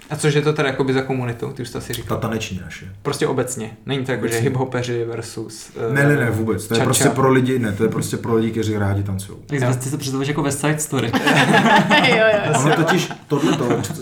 [0.09, 2.17] A což je to teda jakoby za komunitu, ty už to asi Ta říkal.
[2.17, 2.85] taneční naše.
[3.01, 3.77] Prostě obecně.
[3.85, 5.71] Není to jako, že hiphopeři versus...
[5.89, 6.67] uh, Ne, ne, ne, vůbec.
[6.67, 6.83] To je ča-ča.
[6.83, 9.37] prostě pro lidi, ne, to je prostě pro lidi, kteří rádi tancují.
[9.47, 11.11] Tak ty se představuješ jako West Side Story.
[12.09, 12.53] jo, jo.
[12.59, 13.57] Ono totiž, tohle,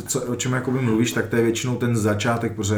[0.08, 2.76] co, o čem jakoby mluvíš, tak to je většinou ten začátek, protože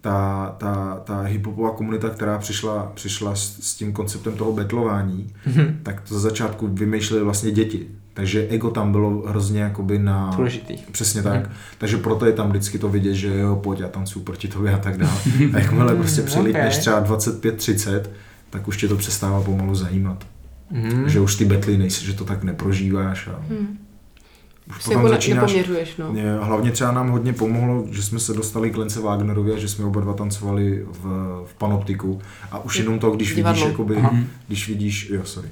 [0.00, 5.78] ta, ta, ta hiphopová komunita, která přišla, přišla s, s tím konceptem toho betlování, Mhm.
[5.82, 7.86] tak to za začátku vymýšleli vlastně děti.
[8.14, 10.32] Takže ego tam bylo hrozně jakoby na...
[10.36, 10.76] Důležitý.
[10.92, 11.50] Přesně tak.
[11.78, 14.78] Takže proto je tam vždycky to vidět, že jo, pojď, já tancuju proti tobě a
[14.78, 15.12] tak dále.
[15.54, 16.80] A jakmile prostě přelítneš Ok.
[16.80, 18.02] třeba 25-30,
[18.50, 20.26] tak už tě to přestává pomalu zajímat.
[20.70, 21.08] Mhm.
[21.08, 23.78] Že už ty betly nejsi, že to tak neprožíváš a Hmm.
[24.68, 25.40] Už Se jako potom začínáš...
[25.52, 26.14] nepoměřuješ, no.
[26.40, 29.84] Hlavně třeba nám hodně pomohlo, že jsme se dostali k Lence Wagnerovi a že jsme
[29.84, 31.02] oba dva tancovali v,
[31.46, 32.20] v Panoptiku.
[32.52, 33.54] A už jenom to, když Divadlo.
[33.60, 34.14] vidíš, jakoby, Aha.
[34.46, 35.48] když vidíš, jo, sorry,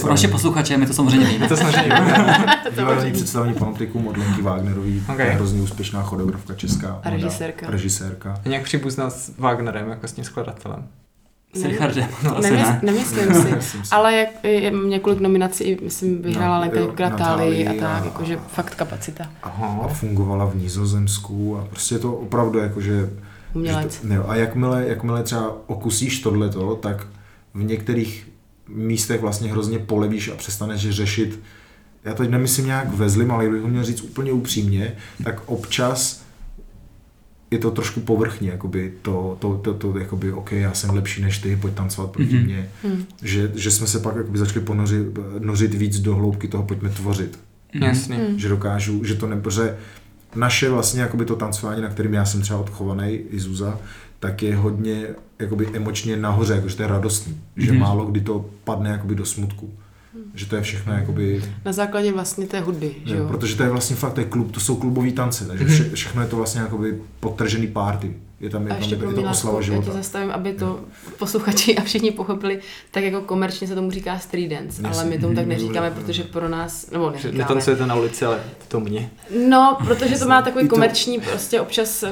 [0.00, 1.48] Pro naše posluchače, my to samozřejmě víme.
[1.48, 1.56] To
[2.76, 5.16] divadelní představení Panoptikum od Lenky Wagnerový, Ok.
[5.16, 7.00] to je hrozně úspěšná choreografka česká.
[7.04, 7.66] A režisérka.
[7.70, 8.40] Režisérka.
[8.46, 10.84] Nějak příbuzná s Wagnerem, jako s tím skladatelem.
[11.56, 12.08] S Richardem.
[12.24, 12.80] No, nemysl, ne.
[12.82, 13.78] Nemyslím si.
[13.90, 18.74] ale jak, je, několik nominací, myslím, vyhrála no, Lenka Gratály a tak, a, jakože fakt
[18.74, 19.24] kapacita.
[19.42, 19.78] Aha.
[19.82, 23.10] A fungovala v Nizozemsku a prostě to opravdu jakože...
[23.54, 23.98] Umělec.
[23.98, 27.06] To, ne, a jakmile, jakmile třeba okusíš tohleto, tak
[27.54, 28.28] v některých
[28.68, 31.40] místech vlastně hrozně polevíš a přestaneš řešit
[32.06, 34.92] já teď nemyslím nějak ve zlým, ale kdybych měl říct úplně upřímně,
[35.24, 36.22] tak občas
[37.50, 41.38] je to trošku povrchně, jakoby to, to, to, to jakoby, OK, já jsem lepší než
[41.38, 42.44] ty, pojď tancovat proti mm-hmm.
[42.44, 42.68] mě.
[42.84, 43.04] Mm.
[43.22, 45.06] Že, že jsme se pak jakoby začali ponořit
[45.38, 47.38] nořit víc do hloubky toho, pojďme tvořit.
[47.74, 47.82] Mm.
[47.82, 48.16] Jasně.
[48.16, 48.38] Mm.
[48.38, 49.76] Že dokážu, že to nepře
[50.34, 53.78] naše vlastně jakoby to tancování, na kterým já jsem třeba odchovaný, i Zuza,
[54.20, 55.06] tak je hodně
[55.38, 57.32] jakoby emočně nahoře, jakože to je radostný.
[57.32, 57.64] Mm.
[57.64, 57.80] Že mhm.
[57.80, 59.74] málo kdy to padne jakoby do smutku
[60.34, 61.42] že to je všechno jakoby...
[61.64, 63.28] Na základě vlastně té hudby, že jo?
[63.28, 65.72] Protože to je vlastně fakt, to, je klub, to jsou klubový tance, takže mhm.
[65.72, 68.16] vše, všechno je to vlastně jakoby podtržený party.
[68.40, 69.86] Je tam, je a tam je, to, je to oslava života.
[69.86, 70.80] Já tě zastavím, aby to
[71.18, 75.00] posluchači a všichni pochopili, tak jako komerčně se tomu říká street dance, Jasně.
[75.00, 77.38] ale my tomu tak neříkáme, protože pro nás, nebo neříkáme.
[77.38, 79.10] Netancujete na ulici, ale to mě.
[79.48, 82.04] No, protože to má takový komerční, prostě občas...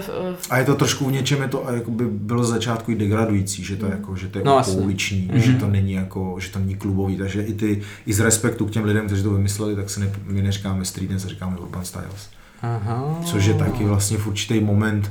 [0.51, 3.65] A je to trošku v něčem, je to jako by bylo z začátku i degradující,
[3.65, 3.93] že to, mm.
[3.93, 5.41] jako, že to je no, pouliční, mm.
[5.41, 8.71] že to není jako, že to není klubový, takže i ty, i z respektu k
[8.71, 12.29] těm lidem, kteří to vymysleli, tak se ne, my neříkáme street dance, říkáme urban styles.
[12.63, 13.21] Aha.
[13.25, 15.11] Což je taky vlastně v určitý moment,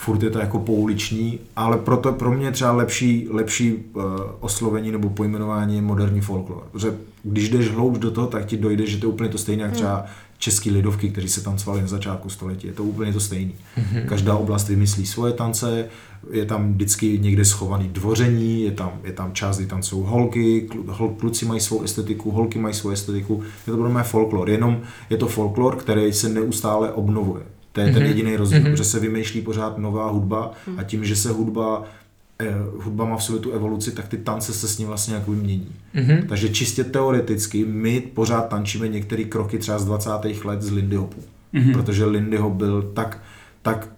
[0.00, 4.02] furt je to jako pouliční, ale proto pro mě třeba lepší, lepší uh,
[4.40, 6.62] oslovení nebo pojmenování je moderní folklor.
[6.72, 9.62] Protože když jdeš hloubš do toho, tak ti dojde, že to je úplně to stejné,
[9.62, 10.04] jak třeba
[10.38, 12.66] český lidovky, kteří se tancovali na začátku století.
[12.66, 13.52] Je to úplně to stejné.
[13.52, 14.06] Mm-hmm.
[14.06, 15.88] Každá oblast vymyslí svoje tance,
[16.30, 20.60] je tam vždycky někde schovaný dvoření, je tam, je tam část, kdy tancují holky,
[20.96, 23.42] klu, kluci mají svou estetiku, holky mají svou estetiku.
[23.66, 24.50] Je to pro mě folklor.
[24.50, 27.42] Jenom je to folklor, který se neustále obnovuje.
[27.72, 28.06] To je ten mhm.
[28.06, 28.72] jediný rozdíl, mm-hmm.
[28.72, 30.78] že se vymýšlí pořád nová hudba mm.
[30.78, 31.84] a tím, že se hudba
[32.38, 35.30] eh, hudba má v sobě tu evoluci, tak ty tance se s ním vlastně jako
[35.30, 35.72] mění.
[35.94, 36.26] Mm-hmm.
[36.26, 40.10] Takže čistě teoreticky my pořád tančíme některé kroky třeba z 20.
[40.44, 41.20] let z Lindy Hopu.
[41.54, 41.72] Mm-hmm.
[41.72, 43.22] Protože Lindy Hop byl tak,
[43.62, 43.88] tak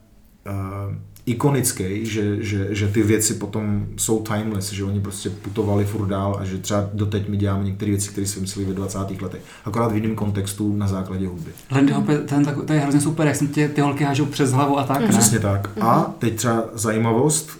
[0.46, 0.94] uh,
[1.26, 6.36] ikonický, že, že, že ty věci potom jsou timeless, že oni prostě putovali furt dál
[6.40, 8.98] a že třeba doteď my děláme některé věci, které si mysleli ve 20.
[9.22, 9.42] letech.
[9.64, 11.50] Akorát v jiném kontextu na základě hudby.
[11.70, 14.78] Lindy Hop, ten, to je hrozně super, jak jsem tě, ty holky hážou přes hlavu
[14.78, 15.08] a tak, ne?
[15.08, 15.70] Přesně tak.
[15.80, 17.50] A teď třeba zajímavost,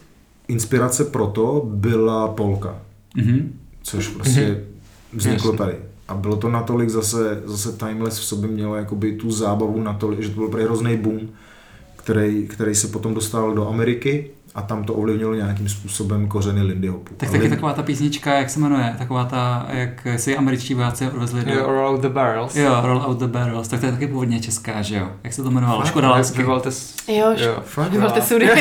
[0.49, 2.79] inspirace pro to byla Polka.
[3.17, 3.49] Mm-hmm.
[3.83, 5.19] Což prostě mm-hmm.
[5.19, 5.75] vzniklo tady.
[6.09, 10.29] A bylo to natolik zase, zase timeless v sobě mělo jakoby tu zábavu natolik, že
[10.29, 11.21] to byl hrozný boom
[12.03, 16.89] který, který se potom dostal do Ameriky a tam to ovlivnilo nějakým způsobem kořeny Lindy
[16.89, 17.15] Hopu.
[17.17, 21.45] Tak taky taková ta písnička, jak se jmenuje, taková ta, jak si američtí vojáci odvezli
[21.45, 21.53] do...
[21.53, 22.57] Jo, Roll Out the Barrels.
[22.57, 25.09] Jo, Roll Out the Barrels, tak to je taky původně česká, že jo?
[25.25, 25.85] Jak se to jmenovalo?
[25.85, 26.39] Škoda lásky.
[26.39, 26.71] Vyvolte,
[27.09, 27.65] jo, jo.
[27.91, 28.51] vyvolte sudy.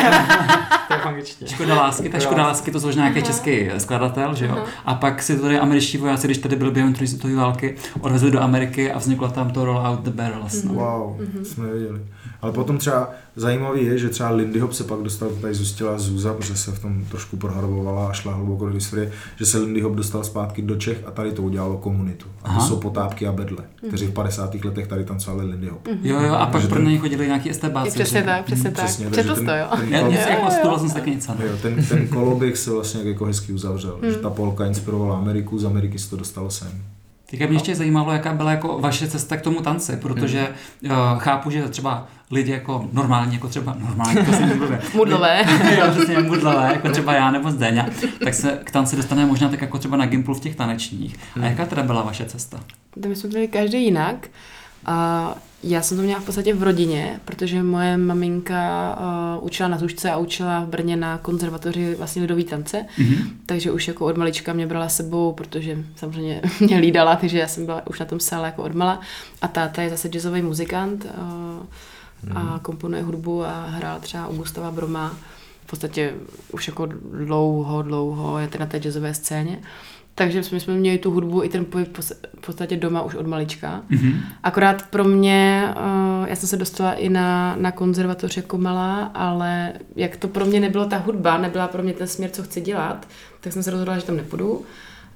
[1.46, 4.64] Škoda lásky, tak Škoda lásky to zložil nějaký český skladatel, že jo?
[4.86, 8.32] A pak si to tady američtí vojáci, když tady byli během druhé světové války, odvezli
[8.32, 10.64] do Ameriky a vzniklo tam to Roll Out the Barrels.
[10.64, 10.74] No.
[10.74, 11.42] Wow, mm-hmm.
[11.42, 12.02] jsme nevěděli.
[12.42, 16.34] Ale potom třeba zajímavý je, že třeba Lindy Hop se pak dostal, tady zůstila Zuza,
[16.34, 19.94] protože se v tom trošku proharbovala a šla hluboko do historie, že se Lindy Hop
[19.94, 22.26] dostal zpátky do Čech a tady to udělalo komunitu.
[22.44, 22.68] A to Aha.
[22.68, 24.56] jsou potápky a bedle, kteří v 50.
[24.56, 25.88] letech tady tancovali Lindy Hop.
[25.88, 26.00] Mm-hmm.
[26.04, 27.92] Jo, jo, a pak pro něj chodili nějaký estebáci.
[27.92, 28.86] Přesně tak, přesně tak.
[28.86, 29.68] Přesně, Četl to, jo.
[29.76, 31.32] Ten, já, já, jako jsem taky něco.
[31.32, 35.66] Jo, ten, ten koloběh se vlastně jako hezky uzavřel, že ta Polka inspirovala Ameriku, z
[35.66, 36.84] Ameriky se to dostalo sem.
[37.32, 40.48] Teďka mě ještě zajímalo, jaká byla jako vaše cesta k tomu tanci, protože
[40.84, 40.92] hmm.
[40.92, 44.44] uh, chápu, že třeba lidi jako normální, jako třeba normální, to si
[44.98, 45.46] Mudlové.
[45.80, 47.86] jo, přesně mudlové, jako třeba já nebo Zdeňa,
[48.24, 51.16] tak se k tanci dostaneme možná tak jako třeba na Gimplu v těch tanečních.
[51.42, 52.60] A jaká teda byla vaše cesta?
[53.02, 54.28] To my jsme byli každý jinak.
[54.86, 58.98] A já jsem to měla v podstatě v rodině, protože moje maminka
[59.38, 63.28] uh, učila na tušce a učila v Brně na konzervatoři vlastně lidový tance, mm-hmm.
[63.46, 67.66] takže už jako od malička mě brala sebou, protože samozřejmě mě lídala, takže já jsem
[67.66, 69.00] byla už na tom sále jako odmala.
[69.42, 71.66] A táta je zase jazzový muzikant uh,
[72.24, 72.38] mm.
[72.38, 75.16] a komponuje hudbu a hrál třeba u Gustava Broma
[75.66, 76.14] v podstatě
[76.52, 76.86] už jako
[77.26, 79.60] dlouho, dlouho je na té jazzové scéně.
[80.16, 81.98] Takže my jsme měli tu hudbu i ten pohyb
[82.38, 83.82] v podstatě doma už od malička.
[83.92, 84.14] Mm-hmm.
[84.44, 89.74] Akorát pro mě, uh, já jsem se dostala i na, na konzervatoř jako malá, ale
[89.96, 93.08] jak to pro mě nebylo ta hudba, nebyla pro mě ten směr, co chci dělat,
[93.40, 94.66] tak jsem se rozhodla, že tam nepůjdu.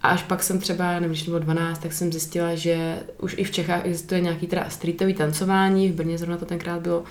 [0.06, 3.44] A až pak jsem třeba, nevím, když bylo 12, tak jsem zjistila, že už i
[3.44, 7.04] v Čechách existuje nějaký teda streetový tancování, v Brně zrovna to tenkrát bylo,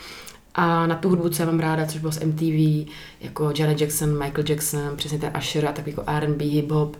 [0.54, 2.88] a na tu hudbu, co já mám ráda, což bylo z MTV,
[3.20, 6.90] jako Janet Jackson, Michael Jackson, přesně ten Usher a takový jako R&B, hip-hop.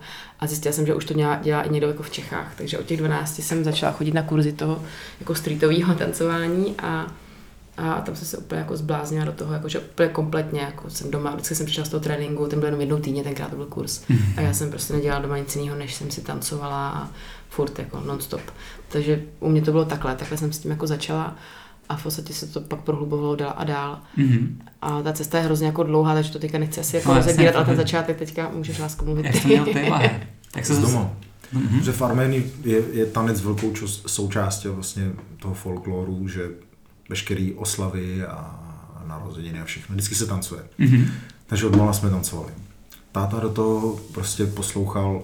[0.41, 2.55] A zjistila jsem, že už to dělá, dělá i někdo jako v Čechách.
[2.59, 4.83] Takže od těch 12 jsem začala chodit na kurzy toho
[5.21, 7.13] jako streetového tancování a
[7.77, 11.11] A tam jsem se úplně jako zbláznila do toho, jako, že úplně kompletně, jako jsem
[11.11, 13.67] doma, vždycky jsem přišla z toho tréninku, ten byl jenom jednou týdně, tenkrát to byl
[13.67, 14.03] kurz.
[14.37, 17.09] A já jsem prostě nedělala doma nic jiného, než jsem si tancovala a
[17.49, 18.41] furt jako non-stop.
[18.89, 21.37] Takže u mě to bylo takhle, takhle jsem s tím jako začala
[21.89, 24.01] a v podstatě se to pak prohlubovalo dál a dál.
[24.19, 24.49] Mm-hmm.
[24.83, 27.57] A ta cesta je hrozně jako dlouhá, takže to teďka nechci asi jako no, rozebírat,
[27.57, 29.25] ale ten začátek teďka můžeš lásku mluvit.
[29.25, 30.03] Jak jsi měl téma,
[30.53, 31.13] Tak se z doma.
[31.55, 31.83] Mm-hmm.
[31.83, 33.73] Že v Arménii je, je tanec velkou
[34.07, 36.51] součástí vlastně toho folkloru, že
[37.09, 38.61] veškeré oslavy a
[39.07, 40.63] narozeniny a všechno, vždycky se tancuje.
[40.79, 41.07] Mm-hmm.
[41.47, 42.53] Takže odmala jsme tancovali.
[43.13, 45.23] Táta do toho prostě poslouchal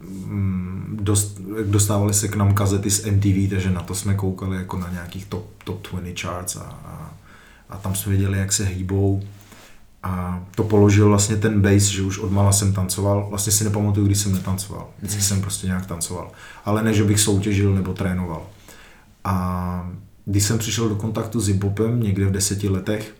[0.00, 4.78] mm, dost, dostávali se k nám kazety z MTV, takže na to jsme koukali jako
[4.78, 7.14] na nějakých top, top 20 charts a, a,
[7.68, 9.22] a tam jsme věděli, jak se hýbou
[10.02, 13.26] a to položil vlastně ten bass, že už odmala jsem tancoval.
[13.30, 14.88] Vlastně si nepamatuju, když jsem netancoval.
[14.98, 16.30] Vždycky jsem prostě nějak tancoval.
[16.64, 18.46] Ale ne, že bych soutěžil nebo trénoval.
[19.24, 19.90] A
[20.30, 23.14] když jsem přišel do kontaktu s hip-hopem někde v deseti letech,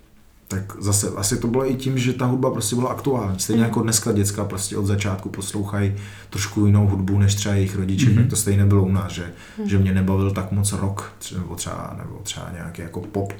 [0.49, 3.39] tak zase asi to bylo i tím, že ta hudba prostě byla aktuální.
[3.41, 5.95] Stejně jako dneska děcka prostě od začátku poslouchají
[6.31, 8.17] trošku jinou hudbu než třeba jejich rodiče, mm-hmm.
[8.17, 9.67] tak to stejně bylo u nás, že, mm-hmm.
[9.67, 13.33] že mě nebavil tak moc rock, nebo třeba, nebo třeba nějaký jako pop,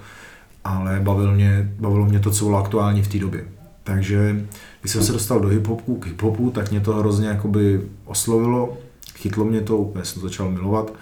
[0.65, 3.45] ale bavil mě, bavilo mě to, co bylo aktuální v té době.
[3.85, 4.47] Takže
[4.81, 8.79] když jsem se dostal do hiphopu, k hiphopu, tak mě to hrozně jakoby oslovilo,
[9.17, 10.93] chytlo mě to, úplně jsem to začal milovat.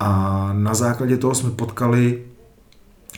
[0.00, 2.22] A na základě toho jsme potkali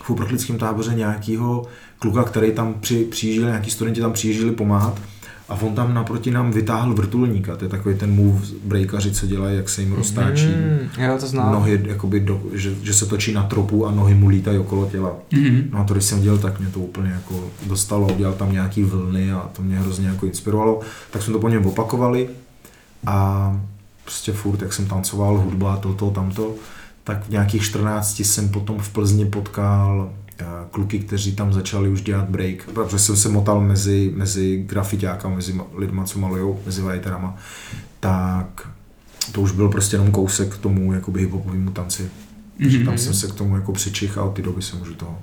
[0.03, 1.67] v uprchlickém táboře nějakého
[1.99, 5.01] kluka, který tam při, přijížděl, nějaký studenti tam přijížděli pomáhat
[5.49, 9.57] a on tam naproti nám vytáhl vrtulníka, to je takový ten move breakaři, co dělají,
[9.57, 11.53] jak se jim roztáčí mm, jo, to znám.
[11.53, 15.13] nohy, jakoby do, že, že, se točí na tropu a nohy mu lítají okolo těla.
[15.33, 15.69] Mm.
[15.73, 18.83] No a to, když jsem dělal, tak mě to úplně jako dostalo, dělal tam nějaký
[18.83, 22.29] vlny a to mě hrozně jako inspirovalo, tak jsme to po něm opakovali
[23.07, 23.61] a
[24.07, 26.55] prostě furt, jak jsem tancoval, hudba, toto, tamto,
[27.05, 32.03] tak v nějakých 14 jsem potom v Plzni potkal eh, kluky, kteří tam začali už
[32.03, 37.37] dělat break, protože jsem se motal mezi, mezi grafitákama, mezi lidma, co malujou, mezi writerama,
[38.01, 38.69] tak
[39.33, 42.11] to už byl prostě jenom kousek k tomu jakoby hiphopovému tanci.
[42.61, 42.85] Mm-hmm.
[42.85, 45.19] Tam jsem se k tomu jako přičich a od té doby jsem už toho.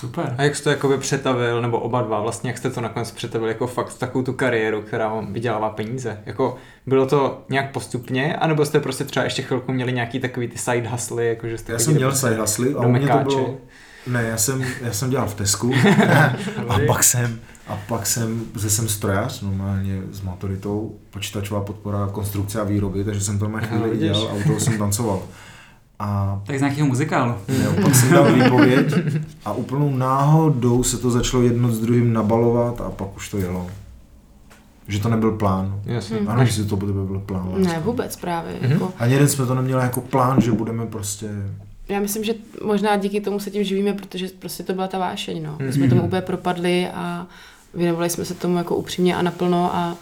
[0.00, 0.34] Super.
[0.38, 3.48] A jak jste to jakoby přetavil, nebo oba dva, vlastně jak jste to nakonec přetavil
[3.48, 6.18] jako fakt takovou tu kariéru, která vám vydělává peníze?
[6.26, 10.58] Jako bylo to nějak postupně, anebo jste prostě třeba ještě chvilku měli nějaký takový ty
[10.58, 13.18] side hustly, jako že jste Já jsem měl prostě side hustly a u mě to
[13.18, 13.56] bylo,
[14.06, 15.74] ne, já jsem, já jsem dělal v Tesku
[16.68, 22.60] a pak jsem, a pak jsem, že jsem strojař normálně s maturitou, počítačová podpora konstrukce
[22.60, 25.22] a výroby, takže jsem to na chvíli dělal a u toho jsem tancoval.
[26.00, 27.34] A tak z nějakého muzikálu.
[27.48, 28.94] Jo, pak jsem dal výpověď
[29.44, 33.66] a úplnou náhodou se to začalo jedno s druhým nabalovat a pak už to jelo.
[34.88, 35.80] Že to nebyl plán.
[35.84, 36.16] Jasně.
[36.16, 36.28] Hmm.
[36.28, 37.48] Ano, že to by byl plán.
[37.48, 37.68] Vlastně.
[37.68, 38.54] Ne, vůbec právě.
[38.54, 38.70] Mm-hmm.
[38.70, 38.92] Jako...
[38.98, 41.28] Ani jeden jsme to neměli jako plán, že budeme prostě...
[41.88, 42.34] Já myslím, že
[42.64, 45.42] možná díky tomu se tím živíme, protože prostě to byla ta vášeň.
[45.42, 45.56] No.
[45.58, 45.90] My jsme mhm.
[45.90, 47.26] tomu úplně propadli a
[47.74, 49.96] věnovali jsme se tomu jako upřímně a naplno a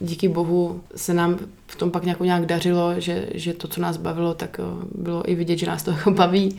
[0.00, 3.96] díky bohu se nám v tom pak nějak, nějak dařilo, že, že to, co nás
[3.96, 6.58] bavilo, tak eh, bylo i vidět, že nás to jako baví,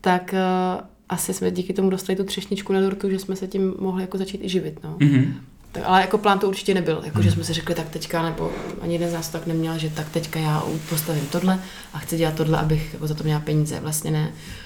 [0.00, 3.74] tak uh, asi jsme díky tomu dostali tu třešničku na dortu, že jsme se tím
[3.78, 4.80] mohli jako začít i živit.
[4.84, 4.96] No.
[4.98, 5.32] Mm-hmm.
[5.72, 8.52] Tak, ale jako plán to určitě nebyl, jako, že jsme si řekli tak teďka, nebo
[8.80, 11.60] ani jeden z nás to tak neměl, že tak teďka já postavím tohle
[11.92, 13.80] a chci dělat tohle, abych jako za to měla peníze.
[13.80, 14.28] Vlastně ne.
[14.28, 14.63] Uh...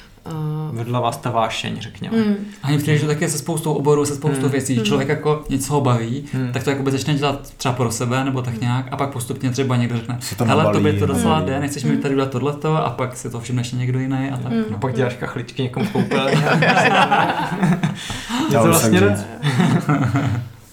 [0.73, 2.17] Vedla vás ta vášeň, řekněme.
[2.17, 2.37] Mm.
[2.63, 4.51] A mě přijde, že to taky se spoustou oborů, se spoustou mm.
[4.51, 4.85] věcí, hmm.
[4.85, 6.53] člověk jako něco ho baví, mm.
[6.53, 8.63] tak to jako by začne dělat třeba pro sebe nebo tak hmm.
[8.63, 10.19] nějak a pak postupně třeba někdo řekne,
[10.49, 11.47] ale to by to docela mm.
[11.47, 12.03] jde, nechceš mi hmm.
[12.03, 14.53] tady dělat tohleto a pak si to všimneš někdo jiný a tak.
[14.53, 14.65] Mm.
[14.71, 16.43] No pak děláš kachličky někomu v koupelně.
[18.51, 19.01] Já to vlastně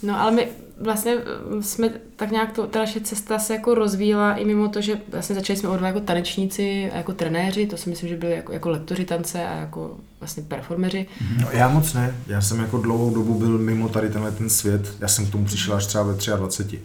[0.03, 0.47] No ale my
[0.82, 4.82] vlastně eh, jsme tak nějak, to, ta naše cesta se jako rozvíjela i mimo to,
[4.82, 8.34] že vlastně začali jsme od jako tanečníci a jako trenéři, to si myslím, že byli
[8.34, 11.07] jako, jako lektoři tance a jako vlastně performeři.
[11.41, 14.93] No, já moc ne, já jsem jako dlouhou dobu byl mimo tady tenhle ten svět,
[14.99, 16.80] já jsem k tomu přišel až třeba ve 23.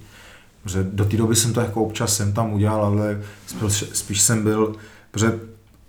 [0.62, 4.42] Protože do té doby jsem to jako občas jsem tam udělal, ale spíš, spíš jsem
[4.42, 4.76] byl,
[5.10, 5.40] protože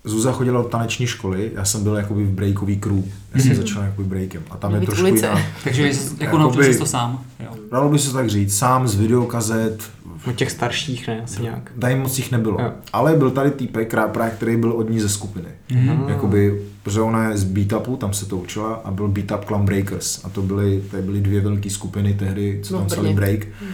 [0.03, 3.55] Zuza chodila do taneční školy, já jsem byl jakoby v breakový crew, já jsem mm-hmm.
[3.55, 5.41] začal jakoby breakem a tam je trošku jiná.
[5.63, 7.23] Takže jako naučil jsi to sám.
[7.39, 7.51] Jo.
[7.71, 9.91] Dalo by se tak říct, sám z videokazet.
[10.27, 11.71] U těch starších ne, asi nějak.
[11.79, 12.61] Tady moc jich nebylo.
[12.61, 12.71] Jo.
[12.93, 15.49] Ale byl tady týpek, právě, který byl od ní ze skupiny.
[15.69, 16.09] Mm-hmm.
[16.09, 20.25] Jakoby, protože ona je z Beatupu, tam se to učila a byl Beatup Clan Breakers.
[20.25, 23.45] A to byly, tady byly dvě velké skupiny tehdy, co tam celý break.
[23.45, 23.67] Mm.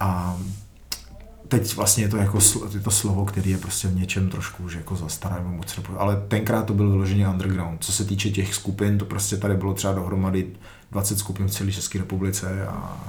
[0.00, 0.36] A
[1.52, 2.38] teď vlastně je to jako
[2.74, 6.22] je to slovo, který je prostě v něčem trošku už jako zastaré, moc nebudu, ale
[6.28, 7.84] tenkrát to byl vyloženě underground.
[7.84, 10.46] Co se týče těch skupin, to prostě tady bylo třeba dohromady
[10.90, 13.06] 20 skupin v celé České republice a,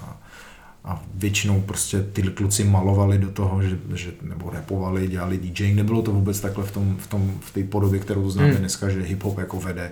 [0.84, 5.74] a většinou prostě ty kluci malovali do toho, že, že nebo repovali, dělali DJ.
[5.74, 8.58] Nebylo to vůbec takhle v, tom, v, tom, v té podobě, kterou známe hmm.
[8.58, 9.92] dneska, že hip-hop jako vede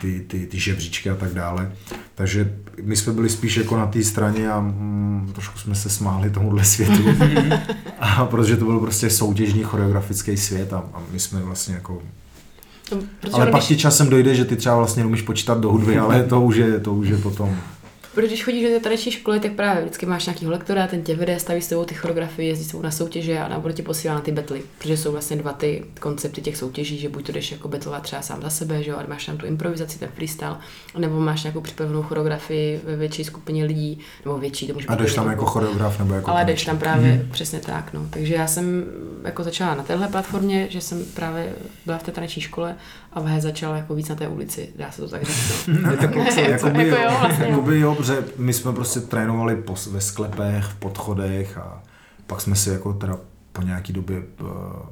[0.00, 1.72] ty, ty, ty žebříčky a tak dále.
[2.14, 6.30] Takže my jsme byli spíš jako na té straně a mm, trošku jsme se smáli
[6.30, 7.04] tomuhle světu.
[8.00, 12.02] a protože to byl prostě soutěžní choreografický svět a, a my jsme vlastně jako
[13.32, 16.40] ale pak ti časem dojde, že ty třeba vlastně umíš počítat do hudby, ale to
[16.40, 17.56] už je, to už je potom
[18.16, 21.16] Protože když chodíš do té taneční školy, tak právě vždycky máš nějaký lektora, ten tě
[21.16, 24.20] vede, staví s tebou ty choreografie, jezdí s na soutěže a nebo tě posílá na
[24.20, 24.62] ty betly.
[24.78, 28.22] Protože jsou vlastně dva ty koncepty těch soutěží, že buď to jdeš jako betlovat třeba
[28.22, 30.56] sám za sebe, že jo, a máš tam tu improvizaci, ten freestyle,
[30.98, 35.14] nebo máš nějakou připravenou choreografii ve větší skupině lidí, nebo větší, to může A jdeš
[35.14, 37.30] tam jako choreograf nebo jako Ale jdeš tam právě hmm.
[37.30, 38.06] přesně tak, no.
[38.10, 38.84] Takže já jsem
[39.24, 41.52] jako začala na téhle platformě, že jsem právě
[41.86, 42.76] byla v té taneční škole
[43.12, 45.66] a Vahe začal jako víc na té ulici, dá se to tak říct.
[45.66, 45.90] No.
[45.92, 46.04] je to
[46.40, 50.64] jako by jo, vlastně, jako by jo, protože my jsme prostě trénovali po, ve sklepech,
[50.64, 51.82] v podchodech a
[52.26, 53.18] pak jsme si jako teda
[53.52, 54.44] po nějaký době eh,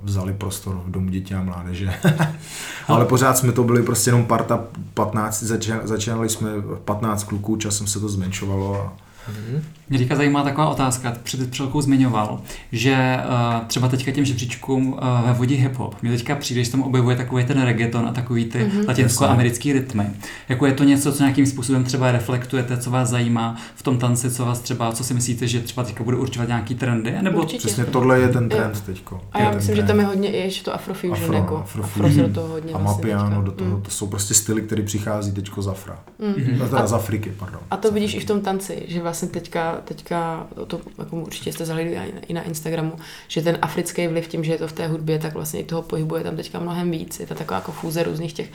[0.03, 1.95] vzali prostor v Domu dětí a mládeže.
[2.89, 5.43] Ale pořád jsme to byli prostě jenom parta 15,
[5.85, 6.51] začínali jsme
[6.85, 8.93] 15 kluků, časem se to zmenšovalo a
[9.31, 9.63] Mm-hmm.
[9.89, 12.41] Mě teďka zajímá taková otázka, před chvilkou zmiňoval,
[12.73, 13.19] že
[13.59, 17.17] uh, třeba teďka těm žebříčkům uh, ve vodě hip-hop, mě teďka přijde, že tam objevuje
[17.17, 18.89] takový ten reggaeton a takový ty mm-hmm.
[18.89, 20.11] latinsko-americký rytmy.
[20.49, 24.31] Jako je to něco, co nějakým způsobem třeba reflektujete, co vás zajímá v tom tanci,
[24.31, 27.15] co vás třeba, co si myslíte, že třeba teďka bude určovat nějaký trendy?
[27.23, 27.39] Nebo...
[27.39, 27.59] Určitě.
[27.59, 29.03] Přesně tohle je ten trend teď.
[29.33, 29.77] A já myslím, trend.
[29.77, 32.73] že tam je hodně i to afrofusion, afro, jako afro, afro se do toho hodně
[32.75, 33.83] a vlastně mapiano do toho, mm.
[33.83, 35.99] to jsou prostě styly, které přichází teďko z Afra.
[36.19, 36.59] Mm.
[36.59, 37.61] Teda a, z Afriky, pardon.
[37.71, 41.65] A to vidíš i v tom tanci, že vlastně teďka teďka, to jako určitě jste
[41.65, 41.99] zahledli
[42.29, 42.93] i na Instagramu,
[43.29, 45.83] že ten africký vliv tím, že je to v té hudbě, tak vlastně i toho
[45.83, 47.21] pohybu je tam teďka mnohem víc.
[47.21, 48.49] Je to taková jako fúze různých těch,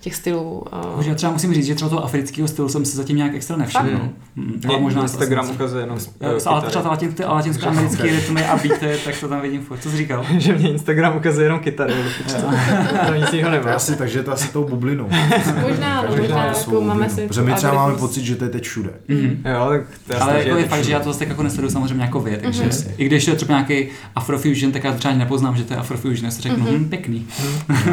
[0.00, 0.64] těch stylů.
[0.98, 3.56] Už já třeba musím říct, že třeba toho afrického stylu jsem se zatím nějak extra
[3.56, 3.90] nevšiml.
[3.90, 4.12] Mm.
[4.36, 4.60] Mm.
[4.68, 5.98] Ale možná Instagram ukazuje jenom
[6.46, 9.78] Ale třeba latin, latinsko-americké rytmy a beaty, tak to tam vidím furt.
[9.78, 10.26] Co jsi říkal?
[10.38, 11.94] že mě Instagram ukazuje jenom kytary.
[13.06, 13.74] to nic jiného nemá.
[13.74, 15.08] Asi, takže to asi tou bublinou.
[15.68, 18.90] možná, možná, jako máme si Protože my třeba máme pocit, že to je teď všude.
[19.08, 19.70] Jo,
[20.06, 22.64] tak ale jako je fakt, že já to zase jako nesleduju samozřejmě jako vy, takže
[22.64, 22.90] mm-hmm.
[22.96, 26.30] i když je třeba nějaký Afrofusion, tak já třeba nepoznám, že to je Afrofusion, já
[26.30, 26.78] si řeknu, mm-hmm.
[26.78, 27.26] hm, pěkný.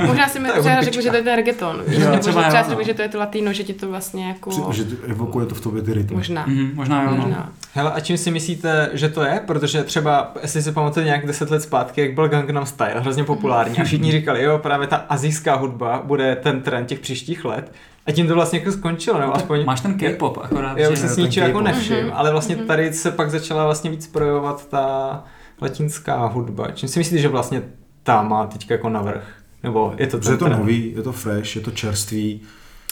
[0.06, 2.84] Možná si mi třeba řekl, že to je ten reggaeton, jo, nebo třeba, třeba řekl,
[2.84, 4.72] že to je to latino, že ti to vlastně jako...
[4.72, 6.16] Že evokuje to v tobě ty rytmy.
[6.16, 6.48] Možná.
[6.48, 7.18] Mm-hmm, možná jo, no.
[7.18, 7.52] možná.
[7.74, 9.42] Hele, a čím si myslíte, že to je?
[9.48, 13.78] Protože třeba, jestli si pamatujete nějak deset let zpátky, jak byl Gangnam Style, hrozně populární
[13.78, 17.72] a všichni říkali, jo, právě ta azijská hudba bude ten trend těch příštích let.
[18.06, 19.66] A tím to vlastně jako skončilo, nebo aspoň...
[19.66, 20.78] Máš ten K-pop akorát.
[20.78, 22.12] Já už se s ničím jako nevšim, mm-hmm.
[22.14, 22.66] ale vlastně mhm.
[22.66, 25.24] tady se pak začala vlastně víc projevovat ta
[25.62, 26.72] latinská hudba.
[26.72, 27.62] Čím si myslíte, že vlastně
[28.04, 29.43] ta má teď jako navrh?
[29.64, 32.42] Nebo je to Je to nový, je to fresh, je to čerstvý.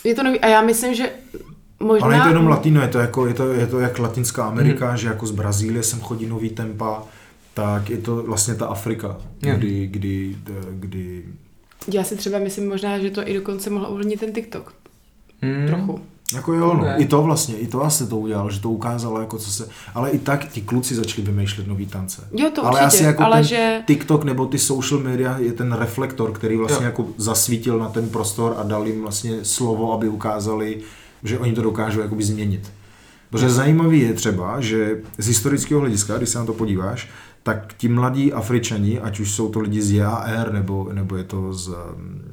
[0.04, 1.10] Je to nový a já myslím, že
[1.80, 2.06] možná...
[2.06, 4.88] Ale je to jenom latino, je to, jako, je to, je to jak Latinská Amerika,
[4.88, 4.98] hmm.
[4.98, 7.04] že jako z Brazílie sem chodí nový tempa,
[7.54, 10.36] tak je to vlastně ta Afrika, kdy, kdy,
[10.72, 11.24] kdy
[11.94, 14.74] já si třeba myslím možná, že to i dokonce mohlo ovlivnit ten TikTok.
[15.42, 15.68] Hmm.
[15.68, 16.02] Trochu.
[16.34, 16.86] Jako jo, no.
[16.98, 20.10] i to vlastně, i to asi to udělal, že to ukázalo, jako co se, ale
[20.10, 22.28] i tak ti kluci začali vymýšlet nový tance.
[22.34, 23.82] Jo, to ale určitě, asi jako ale ten že...
[23.88, 26.90] TikTok nebo ty social media je ten reflektor, který vlastně jo.
[26.90, 30.82] jako zasvítil na ten prostor a dal jim vlastně slovo, aby ukázali,
[31.24, 32.72] že oni to dokážou jakoby změnit.
[33.30, 37.10] Protože zajímavý je třeba, že z historického hlediska, když se na to podíváš,
[37.44, 41.54] tak ti mladí Afričani, ať už jsou to lidi z JAR nebo, nebo je to
[41.54, 41.70] z,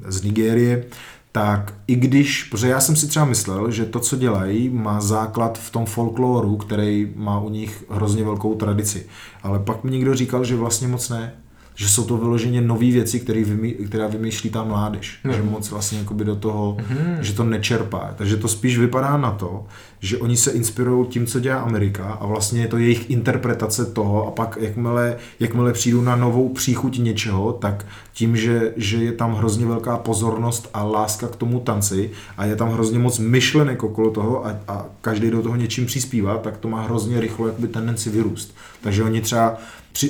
[0.09, 0.85] z Nigérie,
[1.33, 5.59] tak i když, protože já jsem si třeba myslel, že to, co dělají, má základ
[5.59, 9.07] v tom folkloru, který má u nich hrozně velkou tradici.
[9.43, 11.35] Ale pak mi někdo říkal, že vlastně moc ne,
[11.79, 15.21] že jsou to vyloženě nové věci, které vymý, která vymýšlí ta mládež.
[15.25, 15.33] Mm.
[15.33, 17.17] Že moc vlastně do toho, mm.
[17.21, 18.15] že to nečerpá.
[18.17, 19.67] Takže to spíš vypadá na to,
[20.01, 24.27] že oni se inspirují tím, co dělá Amerika a vlastně je to jejich interpretace toho
[24.27, 29.35] a pak jakmile, jakmile přijdu na novou příchuť něčeho, tak tím, že, že je tam
[29.35, 34.11] hrozně velká pozornost a láska k tomu tanci a je tam hrozně moc myšlenek okolo
[34.11, 38.11] toho a, a každý do toho něčím přispívá, tak to má hrozně rychlo jakoby tendenci
[38.11, 38.55] vyrůst.
[38.83, 39.59] Takže oni třeba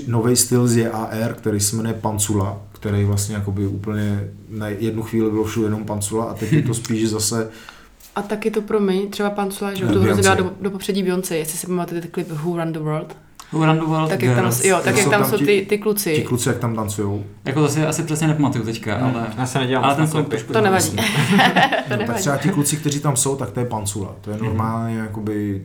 [0.07, 5.31] nový styl z JAR, který se jmenuje Pancula, který vlastně jakoby úplně na jednu chvíli
[5.31, 7.51] bylo všude jenom Pancula a teď je to spíš zase
[8.17, 11.59] a taky to pro mě, třeba Pancula, že to hrozně do, do popředí Beyoncé, jestli
[11.59, 13.17] si pamatujete klip Who Run the World,
[13.53, 16.15] Who Run the World tak jak tam, jo, tak jak tam jsou ty, ty kluci.
[16.15, 17.25] Ti kluci, jak tam tancujou.
[17.45, 19.17] Jako to si asi přesně nepamatuju teďka, hmm.
[19.17, 19.27] ale...
[19.39, 20.91] Já se nedělám ale ten trošku To nevadí.
[20.97, 21.03] to
[21.91, 22.07] no, nevadí.
[22.07, 24.15] tak třeba ti kluci, kteří tam jsou, tak to je Pancula.
[24.21, 25.63] To je normálně jakoby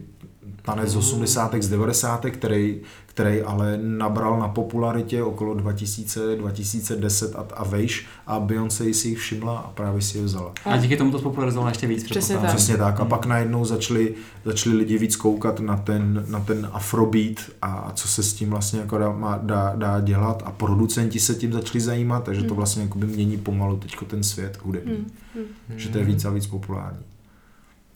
[0.62, 1.56] tanec z 80.
[1.60, 2.26] z 90.
[2.26, 2.82] který,
[3.14, 9.18] který ale nabral na popularitě okolo 2000, 2010 a, a vejš a Beyoncé si jich
[9.18, 10.52] všimla a právě si je vzala.
[10.66, 12.04] A díky tomu to spopularizovala ještě víc.
[12.04, 12.50] Přesně tak.
[12.50, 13.00] Přesně tak.
[13.00, 18.08] A pak najednou začali, začali lidi víc koukat na ten, na ten afrobeat a co
[18.08, 21.82] se s tím vlastně jako dá, má, dá, dá dělat a producenti se tím začali
[21.82, 22.58] zajímat, takže to Hmm.
[22.58, 24.94] vlastně jakoby mění pomalu teďko ten svět hudební.
[24.94, 25.80] Hmm, hmm.
[25.80, 27.00] Že to je víc a víc populární.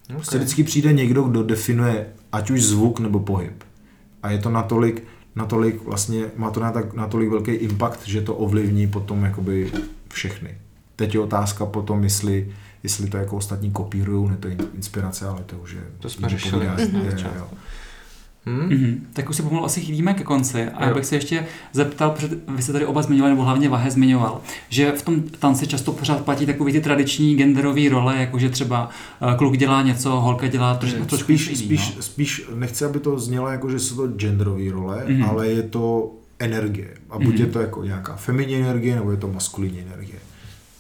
[0.04, 0.16] Okay.
[0.16, 3.64] Prostě vždycky přijde někdo, kdo definuje ať už zvuk nebo pohyb.
[4.24, 5.04] A je to natolik,
[5.36, 6.62] natolik vlastně, má to
[6.94, 9.72] natolik velký impact, že to ovlivní potom jakoby
[10.10, 10.58] všechny.
[10.96, 12.54] Teď je otázka potom, jestli,
[12.84, 15.84] jestli to jako ostatní kopírují, ne to je inspirace, ale to už je...
[16.00, 16.68] To jsme řešili,
[17.16, 17.32] třeba.
[17.38, 17.48] jo.
[18.48, 18.70] Hmm?
[18.70, 18.96] Mm-hmm.
[19.14, 22.30] Tak už se pomalu asi chýlíme ke konci a já bych se ještě zeptal, protože
[22.48, 26.22] vy jste tady oba zmiňovali, nebo hlavně Vahe zmiňoval, že v tom tanci často pořád
[26.26, 28.90] platí takový ty tradiční genderové role, jako že třeba
[29.22, 32.02] eh, kluk dělá něco, holka dělá trošku, trošku spíš, jiný, spíš, no.
[32.02, 35.16] spíš, nechci, aby to znělo jako, že jsou to genderové role, Mhm.
[35.22, 35.30] mm-hmm.
[35.30, 36.90] ale je to energie.
[37.10, 37.42] A buď Mhm.
[37.44, 40.20] je to jako nějaká feminní energie, nebo je to maskulinní energie.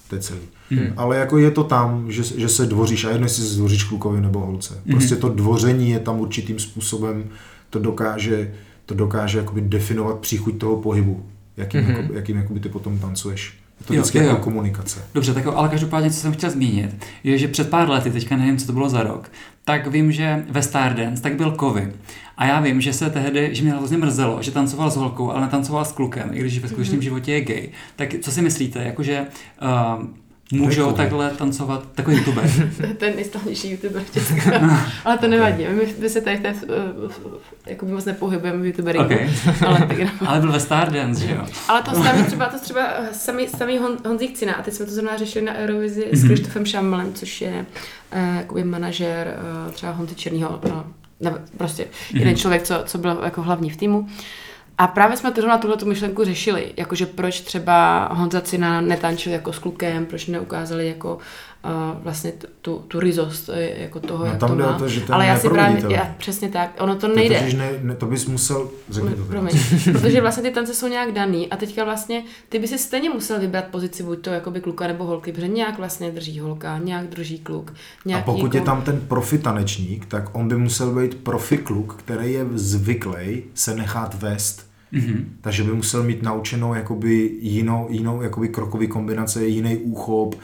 [0.09, 0.39] To je celý.
[0.71, 0.93] Mhm.
[0.97, 4.21] Ale jako je to tam, že, že se dvoříš, a jedno jestli se dvoříš klukovi
[4.21, 4.81] nebo holce.
[4.91, 7.23] Prostě to dvoření je tam určitým způsobem,
[7.69, 8.53] to dokáže,
[8.85, 11.25] to dokáže jakoby definovat příchuť toho pohybu,
[11.57, 11.89] jakým, Mhm.
[11.91, 11.97] mm-hmm.
[11.97, 13.53] jakoby, jakým jakoby ty potom tancuješ.
[13.79, 14.43] Je to vždycky jo, jako jo.
[14.43, 14.99] komunikace.
[15.13, 18.57] Dobře, tak ale každopádně, co jsem chtěl zmínit, je, že před pár lety, teďka nevím,
[18.57, 19.31] co to bylo za rok,
[19.65, 21.91] tak vím, že ve Stardance tak byl Kovy.
[22.37, 25.41] A já vím, že se tehdy, že mě hrozně mrzelo, že tancoval s holkou, ale
[25.41, 27.69] netancoval s klukem, i když ve skutečném životě je gay.
[27.95, 29.25] Tak co si myslíte, jakože
[29.61, 30.05] uh,
[30.51, 30.95] můžou Kovy.
[30.97, 32.45] takhle tancovat takový youtuber?
[32.97, 34.79] Ten nejslavnější youtuber Česka.
[35.05, 35.65] Ale to nevadí.
[35.69, 37.11] My, my se tady v té, uh,
[37.65, 39.05] jako moc nepohybujeme v youtuberingu.
[39.05, 39.29] Okay.
[39.67, 41.45] Ale, tak, ale byl ve Stardance, že jo?
[41.67, 44.85] ale to samý třeba, to třeba eh, samý, samý Hon, Honzík Cina, a teď jsme
[44.85, 46.27] to zrovna řešili na Eurovizi s Mhm.
[46.33, 47.65] Krištofem Šamlem, což je
[48.51, 49.37] uh, manažer
[49.67, 50.85] uh, třeba Honzy Černýho, no,
[51.19, 52.19] ne, prostě Mhm.
[52.19, 54.07] jeden člověk, co, co byl jako hlavní v týmu.
[54.77, 59.53] A právě jsme to na tuhle myšlenku řešili, jakože proč třeba Honza Cina netančil jako
[59.53, 61.71] s klukem, proč neukázali jako uh,
[62.03, 64.73] vlastně tu, tu rizost eh, jako toho, No, jak tam to má.
[64.79, 67.39] to, že to je Ale já si právě, já, přesně tak, ono to nejde.
[67.39, 69.23] totiž ne, ne, to bys musel, řekni to.
[69.23, 69.53] Promiň,
[69.91, 73.39] protože vlastně ty tance jsou nějak daný a teďka vlastně ty by si stejně musel
[73.39, 77.39] vybrat pozici buď to jakoby kluka nebo holky, protože nějak vlastně drží holka, nějak drží
[77.39, 77.71] kluk.
[77.71, 77.73] A
[78.05, 81.95] Nějaký pokud je jako- tam ten profi tanečník, tak on by musel být profi kluk,
[81.95, 84.66] který je zvyklý se nechat vést.
[84.93, 85.23] Mm-hmm.
[85.41, 90.35] Takže by musel mít naučenou jakoby jinou, jinou jakoby krokový kombinace, jiný úchop.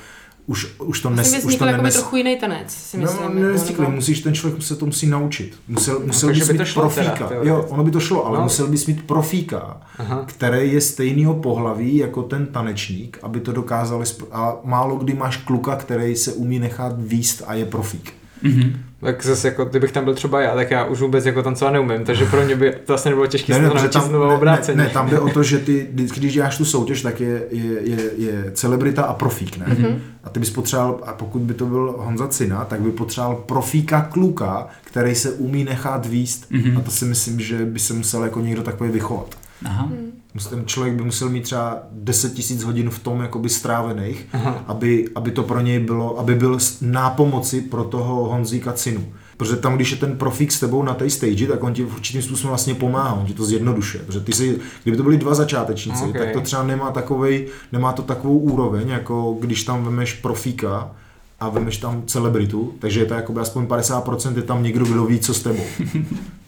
[0.46, 1.94] Už, už to, nes, už to jakoby nenes...
[1.96, 3.20] trochu jiný tanec, si myslím.
[3.22, 5.56] No, jako, nevznikne, nebo- musíš, ten člověk se to musí naučit.
[5.68, 7.28] Musel, musel takže bys by mít šlo profíka.
[7.28, 8.44] teda, jo, ono by to šlo, ale No.
[8.44, 10.24] musel bys mít profíka, Aha.
[10.28, 14.04] který je stejného pohlaví jako ten tanečník, aby to dokázali...
[14.06, 18.14] Sp- a málo kdy máš kluka, který se umí nechat výst a je profík.
[18.44, 18.74] Mm-hmm.
[19.04, 22.04] Tak zase jako, kdybych tam byl třeba já, tak já už vůbec jako tancovat neumím,
[22.06, 24.78] takže pro mě by to asi nebylo těžké se to naučit znovu ne, obráceně.
[24.78, 27.82] ne, ne, tam jde o to, že ty, když děláš tu soutěž, tak je, je,
[27.82, 29.66] je, je celebrita a profík, ne?
[29.70, 29.84] Mhm.
[29.86, 30.00] Mm-hmm.
[30.24, 34.02] A ty bys potřeboval, a pokud by to byl Honza Cina, tak by potřeboval profíka
[34.02, 36.46] kluka, který se umí nechat výst.
[36.50, 36.62] Mhm.
[36.64, 36.78] Mm-hmm.
[36.78, 39.36] A to si myslím, že by se musel jako někdo takový vychovat.
[39.66, 39.90] Aha.
[40.36, 44.64] Mus- Ten člověk by musel mít třeba 10 tisíc hodin v tom jakoby strávených, Aha.
[44.68, 49.06] aby, aby to pro něj bylo, aby byl s- nápomoci pro toho Honzíka Cinu.
[49.38, 51.94] Protože tam, když je ten profík s tebou na té stage, tak on ti v
[51.96, 54.04] určitým způsobem vlastně pomáhá, on ti to zjednodušuje.
[54.04, 56.22] Protože ty si, kdyby to byli dva začátečníci, Okay.
[56.22, 60.92] tak to třeba nemá, takovej, nemá to takovou úroveň, jako když tam vemeš profíka
[61.40, 65.20] a vemeš tam celebritu, takže je to jakoby aspoň 50% je tam někdo, kdo ví,
[65.20, 65.64] co s tebou.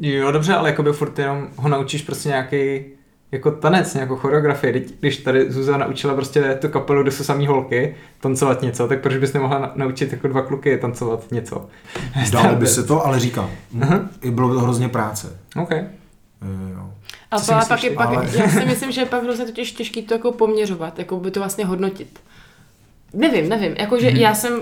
[0.00, 2.80] Jo, dobře, ale jakoby furt jenom ho naučíš prostě nějaký
[3.32, 4.72] jako tanec, nějakou choreografii.
[4.72, 9.00] Teď, Když tady Zuzana naučila prostě tu kapelu, kde jsou samý holky, tancovat něco, tak
[9.00, 11.68] proč bys nemohla na- naučit jako dva kluky tancovat něco?
[12.32, 13.50] Dalo by se to, ale říkám,
[14.22, 15.38] i bylo to hrozně práce.
[15.62, 15.72] OK.
[15.72, 15.86] Eh,
[16.74, 16.90] Jo.
[17.30, 20.02] A myslíš pak, je, pak Ale- já si myslím, že je pak hrozně totiž těžký
[20.02, 22.20] to jako poměřovat, jako by to vlastně hodnotit.
[23.14, 24.20] Nevím, nevím, jakože mm-hmm.
[24.20, 24.60] já jsem uh,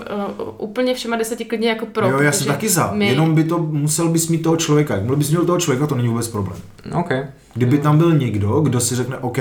[0.57, 2.09] úplně všema deseti klidně jako pro.
[2.09, 4.95] jo, já jsem taky za, my- jenom by to, musel bys mít toho člověka.
[4.95, 6.57] Jak bys měl toho člověka, to není vůbec problém.
[6.93, 7.09] OK.
[7.53, 9.37] Kdyby tam byl někdo, kdo si řekne, OK,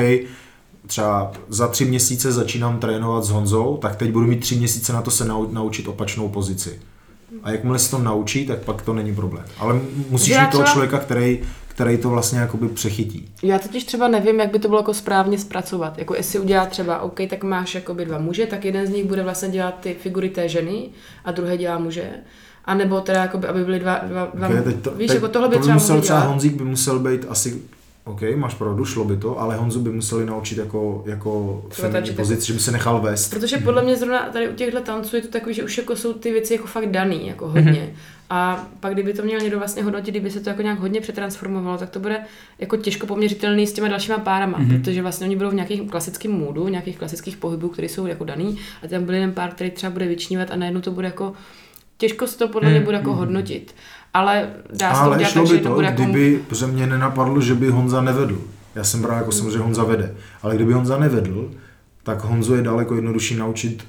[0.86, 5.02] třeba za tři měsíce začínám trénovat s Honzou, tak teď budu mít tři měsíce na
[5.02, 6.80] to se nau, naučit opačnou pozici.
[7.42, 9.44] A jakmile se to naučí, tak pak to není problém.
[9.58, 13.28] Ale musíš mít toho třeba- člověka, který, který to vlastně jakoby přechytí.
[13.42, 15.98] Já totiž třeba nevím, jak by to bylo jako správně zpracovat.
[15.98, 19.22] Jako jestli udělá třeba, OK, tak máš jakoby dva muže, tak jeden z nich bude
[19.22, 20.88] vlastně dělat ty figury té ženy
[21.24, 22.10] a druhý dělá muže.
[22.64, 25.28] A nebo teda, jakoby, aby byly dva, dva, dva Okay, teď to, víš, teď, jako
[25.28, 26.30] tohle by to by třeba musel třeba dělat.
[26.30, 27.62] Honzík by musel být asi
[28.08, 32.46] OK, máš pravdu, šlo by to, ale Honzu by museli naučit jako, jako feminní pozici,
[32.46, 33.30] že by se nechal vést.
[33.30, 36.12] Protože podle mě zrovna tady u těchto tanců je to takový, že už jako jsou
[36.12, 37.72] ty věci jako fakt daný, jako hodně.
[37.72, 38.18] Mm-hmm.
[38.30, 41.78] A pak kdyby to měl někdo vlastně hodnotit, kdyby se to jako nějak hodně přetransformovalo,
[41.78, 42.20] tak to bude
[42.58, 44.78] jako těžko poměřitelný s těma dalšíma párama, mm-hmm.
[44.78, 48.58] protože vlastně oni budou v nějakých klasickém můdu, nějakých klasických pohybů, které jsou jako daný
[48.84, 51.32] a tam byl jeden pár, který třeba bude vyčnívat a najednou to bude jako
[51.98, 53.74] těžko se to podle mě bude jako hodnotit.
[54.18, 56.02] Ale dá se Ale to udělat šlo tak, by že to, to bude jako...
[56.02, 58.38] kdyby, protože mě nenapadlo, že by Honza nevedl.
[58.74, 60.14] Já jsem bral jako samozřejmě Honza vede.
[60.42, 61.50] Ale kdyby Honza nevedl,
[62.02, 63.84] tak Honzu je daleko jednodušší naučit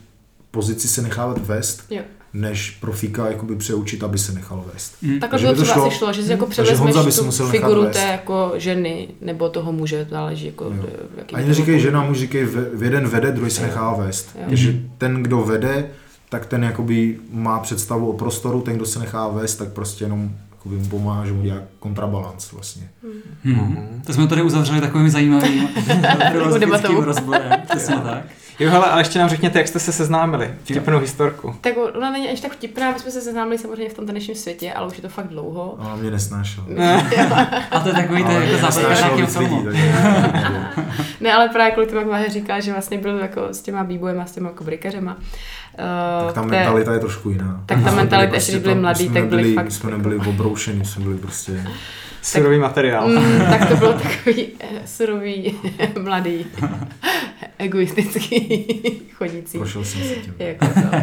[0.52, 2.02] pozici se nechávat vést, Jo.
[2.34, 4.94] než profíka jakoby přeučit, aby se nechal vést.
[5.02, 5.20] Mm.
[5.20, 5.88] Takhle Takže by by to třeba šlo.
[5.88, 8.00] asi šlo, že si jako Takže převezmeš Honza by si tu musel nechat figuru té
[8.12, 10.86] jako ženy nebo toho muže, záleží jako Jo.
[11.18, 14.30] jaký Ani neříkej jako- žena, muž říkej v jeden vede, druhý se nechá vést.
[14.36, 14.42] Jo.
[14.48, 15.90] Takže ten, kdo vede,
[16.30, 20.32] tak ten jakoby má představu o prostoru, ten, kdo se nechá vést, tak prostě jenom
[20.52, 22.90] jakoby mu pomáhá, že mu dělá kontrabalans vlastně.
[23.44, 24.02] Hmm.
[24.06, 25.68] To jsme tady uzavřeli takovým zajímavým
[27.04, 27.52] rozborem.
[27.70, 28.24] Přesně tak.
[28.60, 30.50] Jo, hele, ale ještě nám řekněte, jak jste se seznámili.
[30.64, 31.56] Vtipnou historku.
[31.62, 34.74] Tak ona není až tak vtipná, my jsme se seznámili samozřejmě v tom tanečním světě,
[34.74, 35.76] ale už je to fakt dlouho.
[35.80, 36.64] A ona mě nesnášel.
[37.72, 39.56] A to je takový, to je Ale jako víc lidí,
[41.22, 44.26] Ne, ale právě kvůli tomu, jak Váhe říká, že vlastně byl jako s těma b-boyema,
[44.26, 45.14] s těma jako brikařema.
[45.16, 47.64] Uh, Tak ta mentalita je trošku jiná.
[47.66, 50.30] Tak ta mentalita, ještě když byli to- mladí, tak byli fakt My jsme jako- nebyli
[50.30, 51.64] obroušení, jsme byli prostě...
[52.22, 53.08] Surový materiál.
[53.08, 55.60] Mm, tak to bylo takový eh, surový,
[56.02, 56.46] mladý,
[57.58, 59.58] egoistický, chodící.
[59.58, 60.34] Prošel jsem si tím.
[60.40, 60.98] Jako to.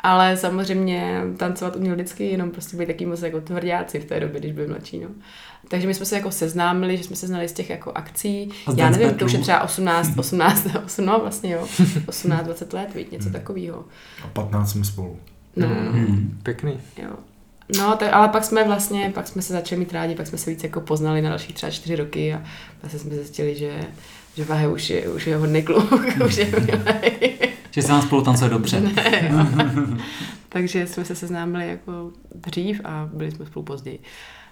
[0.00, 4.40] Ale samozřejmě tancovat uměl vždycky, jenom prostě být taký moc jako tvrdáci v té době,
[4.40, 5.00] když byl mladší.
[5.00, 5.08] No.
[5.68, 8.48] Takže my jsme se jako seznámili, že jsme se znali z těch jako akcí.
[8.66, 11.66] A Já nevím, to už je třeba 18, 18, 8, no vlastně jo,
[12.06, 13.84] 18, 20 let, víc, něco takového.
[14.24, 15.18] A 15 jsme spolu.
[15.56, 15.66] No.
[15.68, 16.38] Hmm.
[16.42, 16.80] Pěkný.
[17.02, 17.10] Jo.
[17.78, 20.50] No, tak, ale pak jsme vlastně, pak jsme se začali mít rádi, pak jsme se
[20.50, 22.42] víc jako poznali na další třeba čtyři roky a
[22.82, 23.80] zase jsme zjistili, že
[24.36, 25.92] že Vahe už je, už je hodný kluk,
[26.26, 27.38] už je milej.
[27.70, 28.80] Že se nám spolu tancuje dobře.
[28.80, 29.30] Ne.
[30.48, 33.98] Takže jsme se seznámili jako dřív a byli jsme spolu později.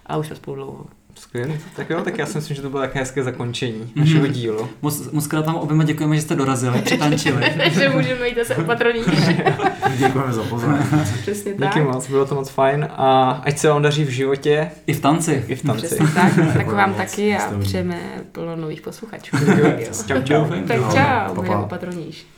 [0.05, 0.85] A už jsme spolu dlouho.
[1.15, 1.53] Skvělý.
[1.75, 4.69] Tak jo, tak já si myslím, že to bylo také hezké zakončení našeho dílu.
[4.81, 7.43] Moc, moc krát vám oběma děkujeme, že jste dorazili, přitančili.
[7.71, 9.01] že můžeme jít zase opatrný.
[9.97, 10.93] Děkujeme za pozornost.
[11.21, 11.67] Přesně tak.
[11.73, 14.99] Díky moc, bylo to moc fajn a ať se vám daří v životě I v
[15.01, 15.43] tanci.
[15.47, 15.85] i v tanci.
[15.85, 16.33] Přesně tak.
[16.53, 16.97] Tak vám moc.
[16.97, 17.99] taky a přejeme
[18.31, 19.37] plno nových posluchačů.
[20.07, 20.45] Čau, čau.
[20.67, 20.89] Tak Jo.
[20.93, 21.59] čau, pa.
[21.59, 22.25] opatrníš.